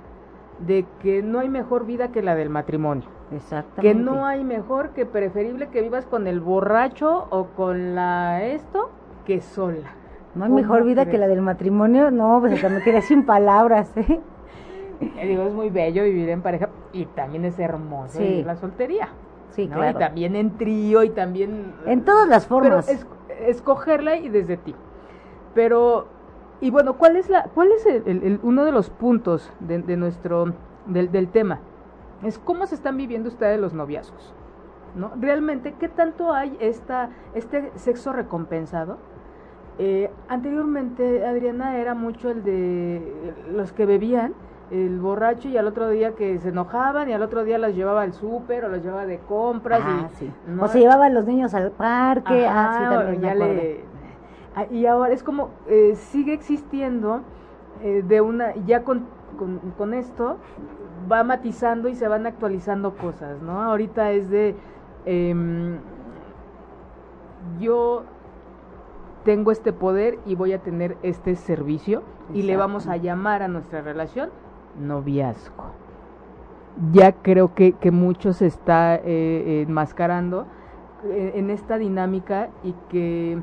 [0.58, 3.08] de que no hay mejor vida que la del matrimonio.
[3.32, 3.82] Exactamente.
[3.82, 8.90] Que no hay mejor que preferible que vivas con el borracho o con la esto
[9.24, 9.94] que sola.
[10.34, 13.90] No hay mejor vida que la del matrimonio, no, pues hasta me quedé sin palabras,
[13.96, 14.20] ¿eh?
[15.26, 19.08] Digo, es muy bello vivir en pareja y también es hermoso vivir la soltería.
[19.50, 19.98] Sí, claro.
[19.98, 21.74] Y también en trío y también...
[21.86, 22.86] En todas las formas.
[22.86, 24.74] Pero escogerla y desde ti.
[25.54, 26.06] Pero,
[26.60, 30.52] y bueno, ¿cuál es, la, cuál es el, uno de los puntos de, de nuestro,
[30.86, 31.60] del, del tema?
[32.22, 34.34] Es cómo se están viviendo ustedes los noviazgos.
[34.94, 35.12] ¿no?
[35.18, 38.98] Realmente, ¿qué tanto hay esta, este sexo recompensado?
[39.82, 44.34] Eh, anteriormente, Adriana, era mucho el de los que bebían,
[44.70, 48.02] el borracho y al otro día que se enojaban y al otro día las llevaba
[48.02, 49.80] al súper o las llevaba de compras.
[49.82, 52.46] Ah, y, O se llevaban los niños al parque.
[52.46, 53.80] ah, sí, también ya le,
[54.54, 57.22] ah, Y ahora es como, eh, sigue existiendo
[57.82, 59.06] eh, de una, ya con,
[59.38, 60.36] con, con, esto
[61.10, 63.62] va matizando y se van actualizando cosas, ¿no?
[63.62, 64.56] Ahorita es de...
[65.06, 65.78] Eh,
[67.58, 68.04] yo
[69.24, 72.02] tengo este poder y voy a tener este servicio
[72.32, 74.30] y le vamos a llamar a nuestra relación
[74.78, 75.64] noviazgo.
[76.92, 80.46] Ya creo que, que mucho se está eh, enmascarando
[81.04, 83.38] eh, en esta dinámica y que,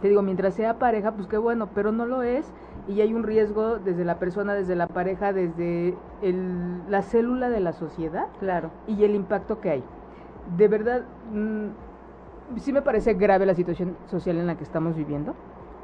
[0.00, 2.52] te digo, mientras sea pareja, pues qué bueno, pero no lo es
[2.88, 7.60] y hay un riesgo desde la persona, desde la pareja, desde el, la célula de
[7.60, 8.70] la sociedad Claro.
[8.86, 9.84] y el impacto que hay.
[10.56, 11.02] De verdad,
[11.32, 11.66] mm,
[12.56, 15.34] sí me parece grave la situación social en la que estamos viviendo.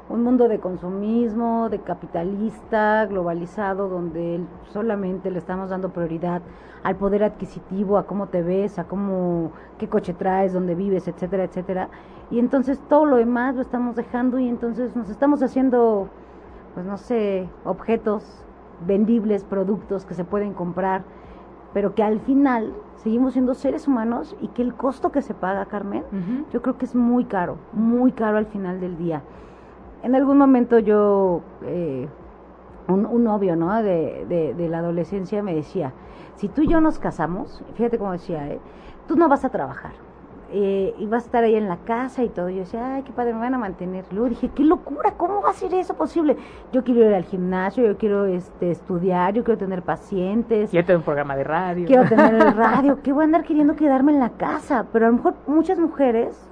[0.09, 4.41] Un mundo de consumismo, de capitalista, globalizado, donde
[4.71, 6.41] solamente le estamos dando prioridad
[6.83, 11.45] al poder adquisitivo, a cómo te ves, a cómo, qué coche traes, dónde vives, etcétera,
[11.45, 11.89] etcétera.
[12.29, 16.09] Y entonces todo lo demás lo estamos dejando y entonces nos estamos haciendo,
[16.73, 18.45] pues no sé, objetos
[18.85, 21.03] vendibles, productos que se pueden comprar,
[21.73, 25.65] pero que al final seguimos siendo seres humanos y que el costo que se paga,
[25.65, 26.03] Carmen,
[26.51, 29.21] yo creo que es muy caro, muy caro al final del día.
[30.03, 32.07] En algún momento yo, eh,
[32.87, 33.73] un, un novio, ¿no?
[33.81, 35.93] De, de, de la adolescencia me decía,
[36.35, 38.59] si tú y yo nos casamos, fíjate cómo decía, ¿eh?
[39.07, 39.93] tú no vas a trabajar.
[40.55, 42.49] Eh, y vas a estar ahí en la casa y todo.
[42.49, 44.05] Yo decía, ay, qué padre, me van a mantener.
[44.11, 46.37] Luego dije, qué locura, ¿cómo va a ser eso posible?
[46.71, 50.97] Yo quiero ir al gimnasio, yo quiero este, estudiar, yo quiero tener pacientes, Quiero tener
[50.99, 51.87] un programa de radio.
[51.87, 54.85] quiero tener el radio, que voy a andar queriendo quedarme en la casa.
[54.93, 56.49] Pero a lo mejor muchas mujeres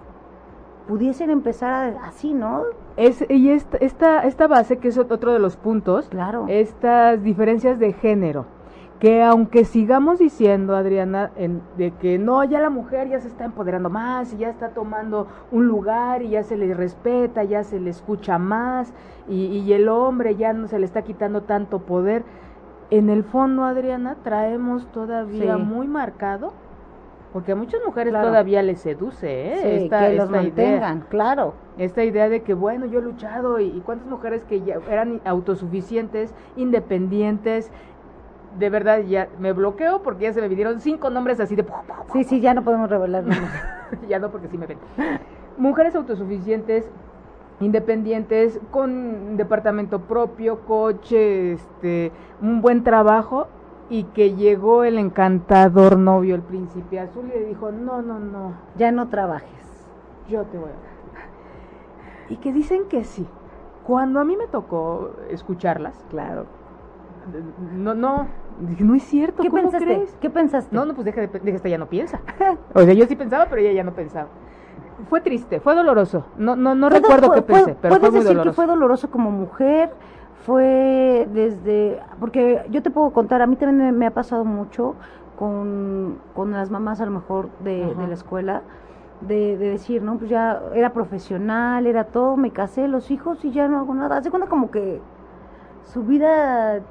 [0.87, 2.63] pudiesen empezar a- así, ¿no?
[2.97, 6.45] Es, y esta, esta, esta base, que es otro de los puntos, Claro.
[6.49, 8.45] estas diferencias de género,
[9.01, 13.45] que aunque sigamos diciendo, Adriana, en- de que no, ya la mujer ya se está
[13.45, 17.79] empoderando más y ya está tomando un lugar y ya se le respeta, ya se
[17.79, 18.93] le escucha más
[19.27, 22.23] y, y el hombre ya no se le está quitando tanto poder,
[22.91, 25.61] en el fondo, Adriana, traemos todavía Sí.
[25.63, 26.53] muy marcado,
[27.33, 28.27] porque a muchas mujeres Claro.
[28.27, 29.59] todavía les seduce ¿eh?
[29.63, 31.53] Sí, esta, que los esta idea mantengan, claro.
[31.77, 35.21] esta idea de que bueno yo he luchado y, y cuántas mujeres que ya eran
[35.23, 37.71] autosuficientes independientes
[38.57, 41.65] de verdad ya me bloqueo porque ya se me vinieron cinco nombres así de
[42.13, 43.49] Sí, sí, ya no podemos revelar nombres.
[44.09, 44.77] ya no porque sí me ven
[45.57, 46.89] mujeres autosuficientes
[47.59, 53.47] independientes con departamento propio coche este un buen trabajo
[53.89, 58.53] y que llegó el encantador novio el príncipe azul y le dijo no no no
[58.77, 59.87] ya no trabajes.
[60.29, 62.31] yo te voy a.
[62.31, 63.27] Y que dicen que sí.
[63.83, 66.45] Cuando a mí me tocó escucharlas, Claro.
[67.73, 68.27] no, no,
[68.59, 69.85] dije, no es cierto, ¿Qué ¿cómo pensaste?
[69.85, 70.17] crees?
[70.21, 70.75] ¿Qué pensaste?
[70.75, 72.19] No, no, pues deja de, esta ya no piensa.
[72.73, 74.27] O sea, yo sí pensaba, pero ella ya no pensaba.
[75.09, 76.25] Fue triste, fue doloroso.
[76.37, 78.51] No, no, no recuerdo qué pensé, pero fue puedes muy decir doloroso.
[78.51, 79.91] que fue doloroso como mujer,
[80.45, 84.95] fue desde, porque yo te puedo contar, a mí también me, me ha pasado mucho
[85.37, 88.61] con, con las mamás a lo mejor de, de la escuela,
[89.21, 93.51] de, de decir, no, pues ya era profesional, era todo, me casé, los hijos y
[93.51, 94.17] ya no hago nada.
[94.17, 94.99] Hace cuenta como que
[95.83, 96.81] su vida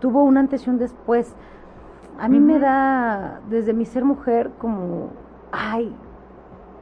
[0.00, 1.34] tuvo un antes y un después.
[2.18, 2.60] A mí me Ujú.
[2.60, 5.10] da, desde mi ser mujer, como,
[5.52, 5.94] ay,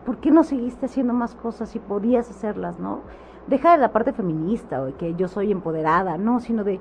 [0.06, 3.00] ¿por qué no seguiste haciendo más cosas si podías hacerlas, no?
[3.46, 6.80] Deja de la parte feminista o que yo soy empoderada, no, sino de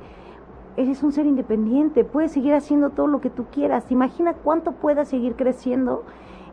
[0.75, 3.91] eres un ser independiente, puedes seguir haciendo todo lo que tú quieras.
[3.91, 6.03] Imagina cuánto puedas seguir creciendo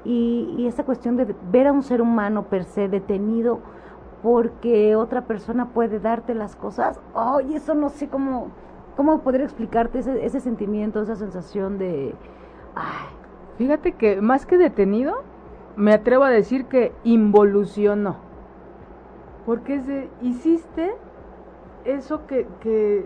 [0.04, 3.60] y, y esa cuestión de ver a un ser humano per se detenido
[4.22, 7.00] porque otra persona puede darte las cosas.
[7.14, 8.48] Ay, eso no sé cómo
[8.96, 12.14] cómo poder explicarte ese, ese sentimiento, esa sensación de
[12.74, 13.20] ay,
[13.60, 15.22] Fíjate que más que detenido,
[15.76, 18.16] me atrevo a decir que involucionó.
[19.44, 20.94] Porque hiciste
[21.84, 23.04] eso que, que,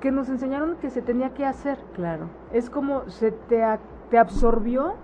[0.00, 1.78] que nos enseñaron que se tenía que hacer.
[1.94, 3.64] claro, Es como se te,
[4.10, 4.96] te absorbió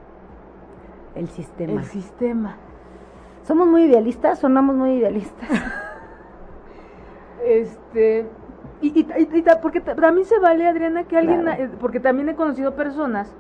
[1.14, 1.80] el sistema.
[1.80, 2.56] el sistema.
[3.44, 5.48] Somos muy idealistas, sonamos muy idealistas.
[7.42, 8.28] Este,
[8.82, 11.62] y, y, y- y porque ta- también se vale, Adriana, que alguien, Claro.
[11.62, 13.32] eh, porque también he conocido personas,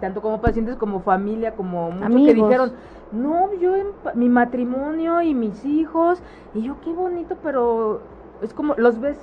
[0.00, 2.34] tanto como pacientes como familia, como muchos que Amigos.
[2.34, 2.72] dijeron,
[3.12, 6.22] no, yo en mi matrimonio y mis hijos,
[6.54, 8.02] y yo qué bonito, pero
[8.42, 9.16] es como los ves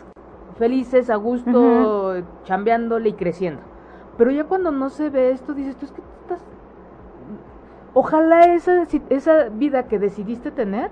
[0.58, 3.62] felices, a gusto, chambeándole y creciendo.
[4.18, 6.40] Pero ya cuando no se ve esto, dices, tú es que estás...
[7.94, 10.90] Ojalá esa, esa vida que decidiste tener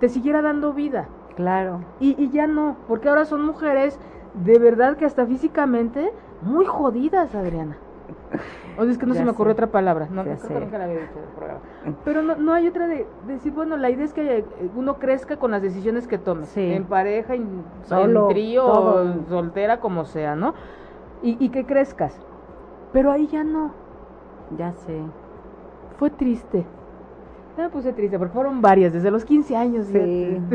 [0.00, 1.08] te siguiera dando vida.
[1.36, 1.80] Claro.
[2.00, 3.98] Y, y ya no, porque ahora son mujeres
[4.44, 6.12] de verdad que hasta físicamente
[6.42, 7.76] muy jodidas, Adriana.
[8.76, 9.54] O sea, es que no Ya se me ocurrió sé.
[9.54, 11.60] otra palabra, no, Ya creo que nunca la había dicho en el programa.
[12.04, 14.44] Pero no, no hay otra de, de decir, bueno, la idea es que eh,
[14.76, 16.72] uno crezca con las decisiones que tome, Sí.
[16.72, 19.14] en pareja, en, Solo, en trío, todo.
[19.28, 20.54] soltera, como sea, ¿no?
[21.22, 22.20] Y, y que crezcas.
[22.92, 23.70] Pero ahí ya no,
[24.58, 25.00] Ya sé.
[25.98, 26.64] fue triste.
[27.56, 29.86] me puse triste porque fueron varias, desde los 15 años.
[29.86, 30.40] Sí.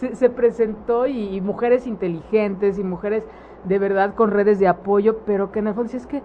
[0.00, 3.24] se, se, presentó y, y, mujeres inteligentes y mujeres
[3.64, 6.22] de verdad con redes de apoyo, pero que en el fondo es que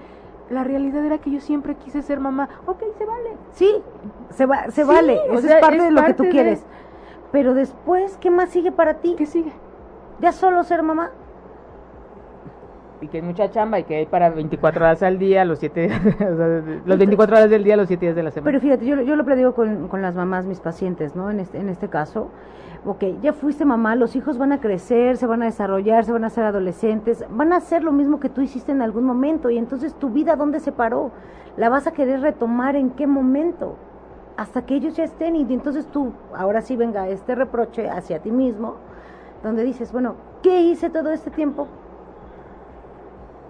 [0.50, 2.48] la realidad era que yo siempre quise ser mamá.
[2.66, 3.32] Ok, se vale.
[3.52, 3.76] Sí,
[4.30, 5.20] se, va, se sí, vale.
[5.30, 6.62] Eso sea, es parte es de lo parte que tú quieres.
[6.62, 6.68] De...
[7.32, 9.16] Pero después, ¿qué más sigue para ti?
[9.18, 9.52] ¿Qué sigue?
[10.22, 11.12] ¿Ya solo ser mamá?
[13.06, 15.86] Y que hay mucha chamba y que hay para 24 horas al día, los 7,
[16.16, 18.46] o sea, los 24 horas del día, los 7 días de la semana.
[18.46, 21.30] Pero fíjate, yo, yo lo platico con, con las mamás, mis pacientes, ¿no?
[21.30, 22.30] En este, en este caso,
[22.86, 26.24] ok, ya fuiste mamá, los hijos van a crecer, se van a desarrollar, se van
[26.24, 29.58] a hacer adolescentes, van a hacer lo mismo que tú hiciste en algún momento y
[29.58, 31.12] entonces tu vida, ¿dónde se paró?
[31.58, 33.76] ¿La vas a querer retomar en qué momento?
[34.38, 38.32] Hasta que ellos ya estén y entonces tú, ahora sí venga este reproche hacia ti
[38.32, 38.76] mismo,
[39.44, 41.68] donde dices, bueno, ¿qué hice todo este tiempo?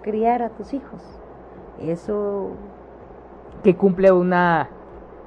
[0.05, 1.01] Criar a tus hijos.
[1.81, 2.51] Eso...
[3.63, 4.69] Que cumple una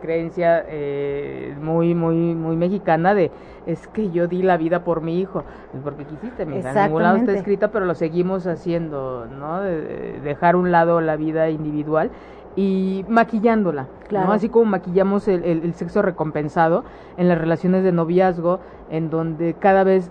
[0.00, 3.32] creencia eh, muy muy muy mexicana de
[3.66, 5.42] es que yo di la vida por mi hijo
[5.74, 10.20] es porque quisiste en ningún lado está escrita pero lo seguimos haciendo no de, de
[10.20, 12.12] dejar un lado la vida individual
[12.56, 14.28] y maquillándola claro.
[14.28, 16.84] no así como maquillamos el, el, el, sexo recompensado
[17.16, 18.60] en las relaciones de noviazgo
[18.90, 20.10] en donde cada vez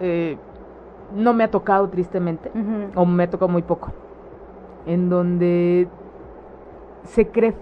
[0.00, 0.36] eh,
[1.14, 2.90] no me ha tocado tristemente uh -huh.
[2.94, 3.92] o me ha tocado muy poco
[4.88, 5.86] en donde
[7.04, 7.54] se cree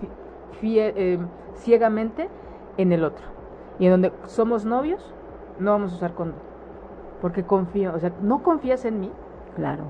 [0.63, 1.19] eh,
[1.57, 2.29] ciegamente
[2.79, 3.25] en el otro.
[3.79, 5.13] Y en donde somos novios,
[5.59, 6.39] no vamos a usar condón.
[7.21, 9.11] Porque confío, o sea, no confías en mí.
[9.57, 9.85] Claro.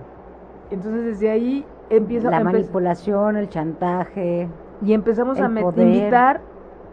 [0.70, 4.49] Entonces desde ahí empieza la manipulación, el chantaje.
[4.82, 6.41] Y empezamos a invitar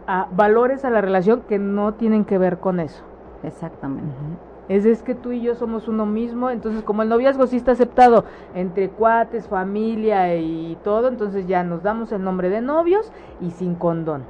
[0.06, 3.02] a valores a la relación que no tienen que ver con eso.
[3.42, 4.10] Exactamente.
[4.10, 4.53] Uh -huh.
[4.68, 7.72] Es, es que tú y yo somos uno mismo, entonces como el noviazgo sí está
[7.72, 13.50] aceptado entre cuates, familia y todo, entonces ya nos damos el nombre de novios y
[13.50, 14.24] sin condón.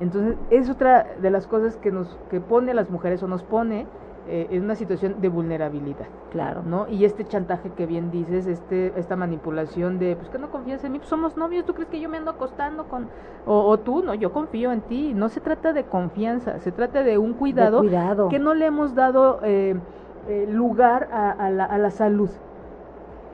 [0.00, 3.42] Entonces es otra de las cosas que nos que pone a las mujeres o nos
[3.42, 3.86] pone
[4.28, 6.06] eh, en una situación de vulnerabilidad.
[6.30, 6.62] Claro.
[6.64, 6.86] ¿No?
[6.88, 10.92] Y este chantaje que bien dices, este esta manipulación de pues que no confías en
[10.92, 13.08] mí, pues somos novios, tú crees que yo me ando acostando con
[13.46, 15.14] o, o tú, no, yo confío en ti.
[15.14, 18.28] No se trata de confianza, se trata de un cuidado, de cuidado.
[18.28, 19.74] que no le hemos dado eh,
[20.28, 22.28] eh, lugar a, a, la, a, la, salud.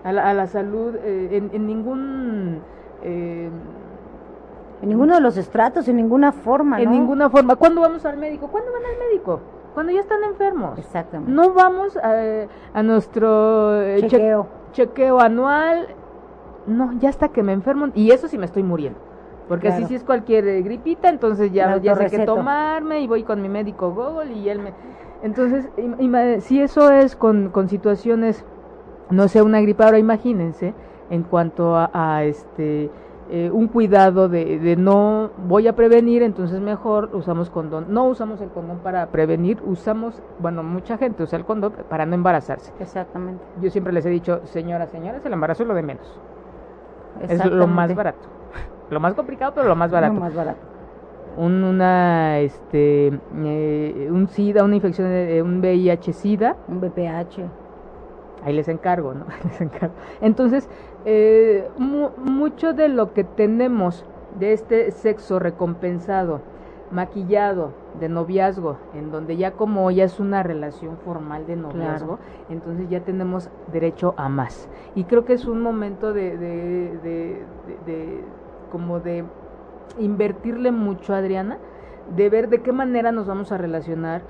[0.04, 2.60] A la, a la salud eh, en, en, ningún
[3.02, 6.78] en ninguno de los estratos, en ninguna forma.
[6.80, 6.90] En ¿no?
[6.92, 7.56] ninguna forma.
[7.56, 8.48] ¿Cuándo vamos al médico?
[8.48, 9.40] ¿Cuándo van al médico?
[9.74, 10.78] Cuando ya están enfermos.
[10.78, 11.32] Exactamente.
[11.32, 14.46] No vamos a, a nuestro chequeo.
[14.72, 15.88] Che chequeo anual.
[16.66, 17.88] No, ya hasta que me enfermo.
[17.94, 18.98] Y eso sí me estoy muriendo.
[19.48, 19.84] Porque claro.
[19.84, 23.42] así si es cualquier eh, gripita, entonces ya, ya sé qué tomarme y voy con
[23.42, 24.72] mi médico Google y él me...
[25.22, 25.68] Entonces,
[26.44, 28.44] si eso es con, con situaciones,
[29.10, 30.74] no sé, una gripa, ahora imagínense,
[31.10, 32.90] en cuanto a, a este
[33.30, 37.86] eh, un cuidado de, de, no voy a prevenir, entonces mejor usamos condón.
[37.88, 42.14] No usamos el condón para prevenir, usamos, bueno, mucha gente usa el condón para no
[42.14, 42.72] embarazarse.
[42.80, 43.42] Exactamente.
[43.62, 46.20] Yo siempre les he dicho, señoras, señores, el embarazo es lo de menos.
[47.22, 48.28] Es lo más barato.
[48.90, 50.14] Lo más complicado, pero lo más barato.
[50.14, 50.60] Lo más barato.
[51.36, 56.56] Un, una, este, eh, un SIDA, una infección, de, un VIH-SIDA.
[56.68, 57.40] Un BPH.
[58.44, 59.24] Ahí les encargo, ¿no?
[59.44, 59.94] les encargo.
[60.20, 60.68] Entonces,
[61.04, 64.04] eh, mu mucho de lo que tenemos
[64.38, 66.40] de este sexo recompensado,
[66.90, 72.18] maquillado, de noviazgo, en donde ya como ya es una relación formal de noviazgo, claro.
[72.48, 74.68] entonces ya tenemos derecho a más.
[74.94, 77.46] Y creo que es un momento de, de, de,
[77.86, 78.24] de
[78.72, 79.24] como de
[79.98, 81.58] invertirle mucho a Adriana,
[82.16, 84.22] de ver de qué manera nos vamos a relacionar,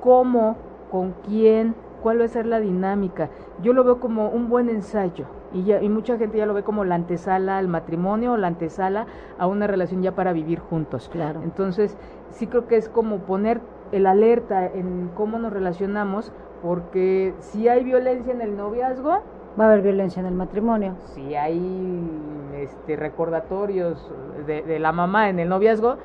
[0.00, 0.56] cómo,
[0.90, 3.30] con quién, cuál va a ser la dinámica.
[3.62, 5.26] Yo lo veo como un buen ensayo
[5.56, 8.48] y, ya, y mucha gente ya lo ve como la antesala al matrimonio o la
[8.48, 9.06] antesala
[9.38, 11.08] a una relación ya para vivir juntos.
[11.10, 11.40] Claro.
[11.42, 11.96] Entonces,
[12.30, 13.60] sí creo que es como poner
[13.92, 16.32] el alerta en cómo nos relacionamos,
[16.62, 19.22] porque si hay violencia en el noviazgo,
[19.58, 20.96] va a haber violencia en el matrimonio.
[21.14, 22.10] Si hay
[22.56, 24.12] este, recordatorios
[24.46, 25.96] de, de la mamá en el noviazgo,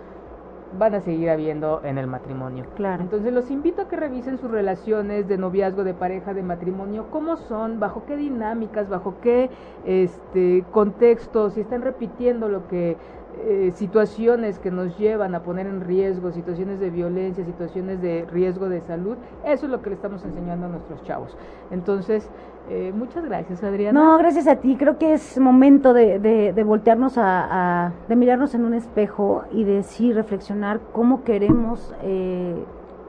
[0.77, 2.65] van a seguir habiendo en el matrimonio.
[2.75, 3.03] Claro.
[3.03, 7.37] Entonces los invito a que revisen sus relaciones de noviazgo, de pareja, de matrimonio, cómo
[7.37, 9.49] son, bajo qué dinámicas, bajo qué
[9.85, 12.97] este contextos, si están repitiendo lo que
[13.39, 18.69] eh, situaciones que nos llevan a poner en riesgo, situaciones de violencia, situaciones de riesgo
[18.69, 21.35] de salud, eso es lo que le estamos enseñando a nuestros chavos.
[21.71, 22.29] Entonces,
[22.69, 23.99] eh, muchas gracias, Adriana.
[23.99, 24.75] No, gracias a ti.
[24.77, 29.43] Creo que es momento de, de, de voltearnos a, a, de mirarnos en un espejo
[29.51, 32.55] y de sí reflexionar cómo queremos, eh,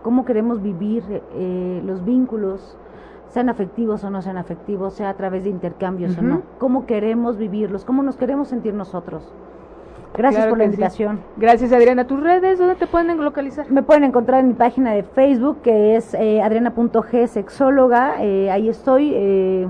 [0.03, 1.03] cómo queremos vivir
[1.35, 2.79] eh, los vínculos,
[3.29, 6.21] sean afectivos o no sean afectivos, sea a través de intercambios uh -huh.
[6.21, 6.43] o no.
[6.59, 9.23] Cómo queremos vivirlos, cómo nos queremos sentir nosotros.
[10.17, 11.21] Gracias por la invitación.
[11.37, 12.07] Gracias, Adriana.
[12.07, 13.71] ¿Tus redes dónde te pueden localizar?
[13.71, 18.23] Me pueden encontrar en mi página de Facebook, que es eh, adriana.g sexóloga.
[18.23, 19.67] Eh, ahí estoy, eh,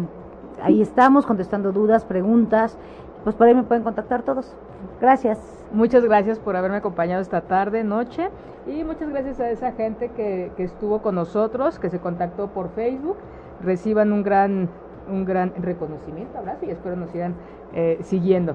[0.61, 2.77] ahí estamos contestando dudas, preguntas.
[3.23, 4.57] Pues por ahí me pueden contactar todos.
[5.01, 5.39] Gracias.
[5.73, 8.29] Muchas gracias por haberme acompañado esta tarde, noche.
[8.67, 12.71] Y muchas gracias a esa gente que, que estuvo con nosotros, que se contactó por
[12.71, 13.17] Facebook.
[13.63, 14.69] Reciban un gran
[15.09, 17.35] un gran reconocimiento, abrazo y espero nos sigan
[17.75, 18.55] eh, siguiendo.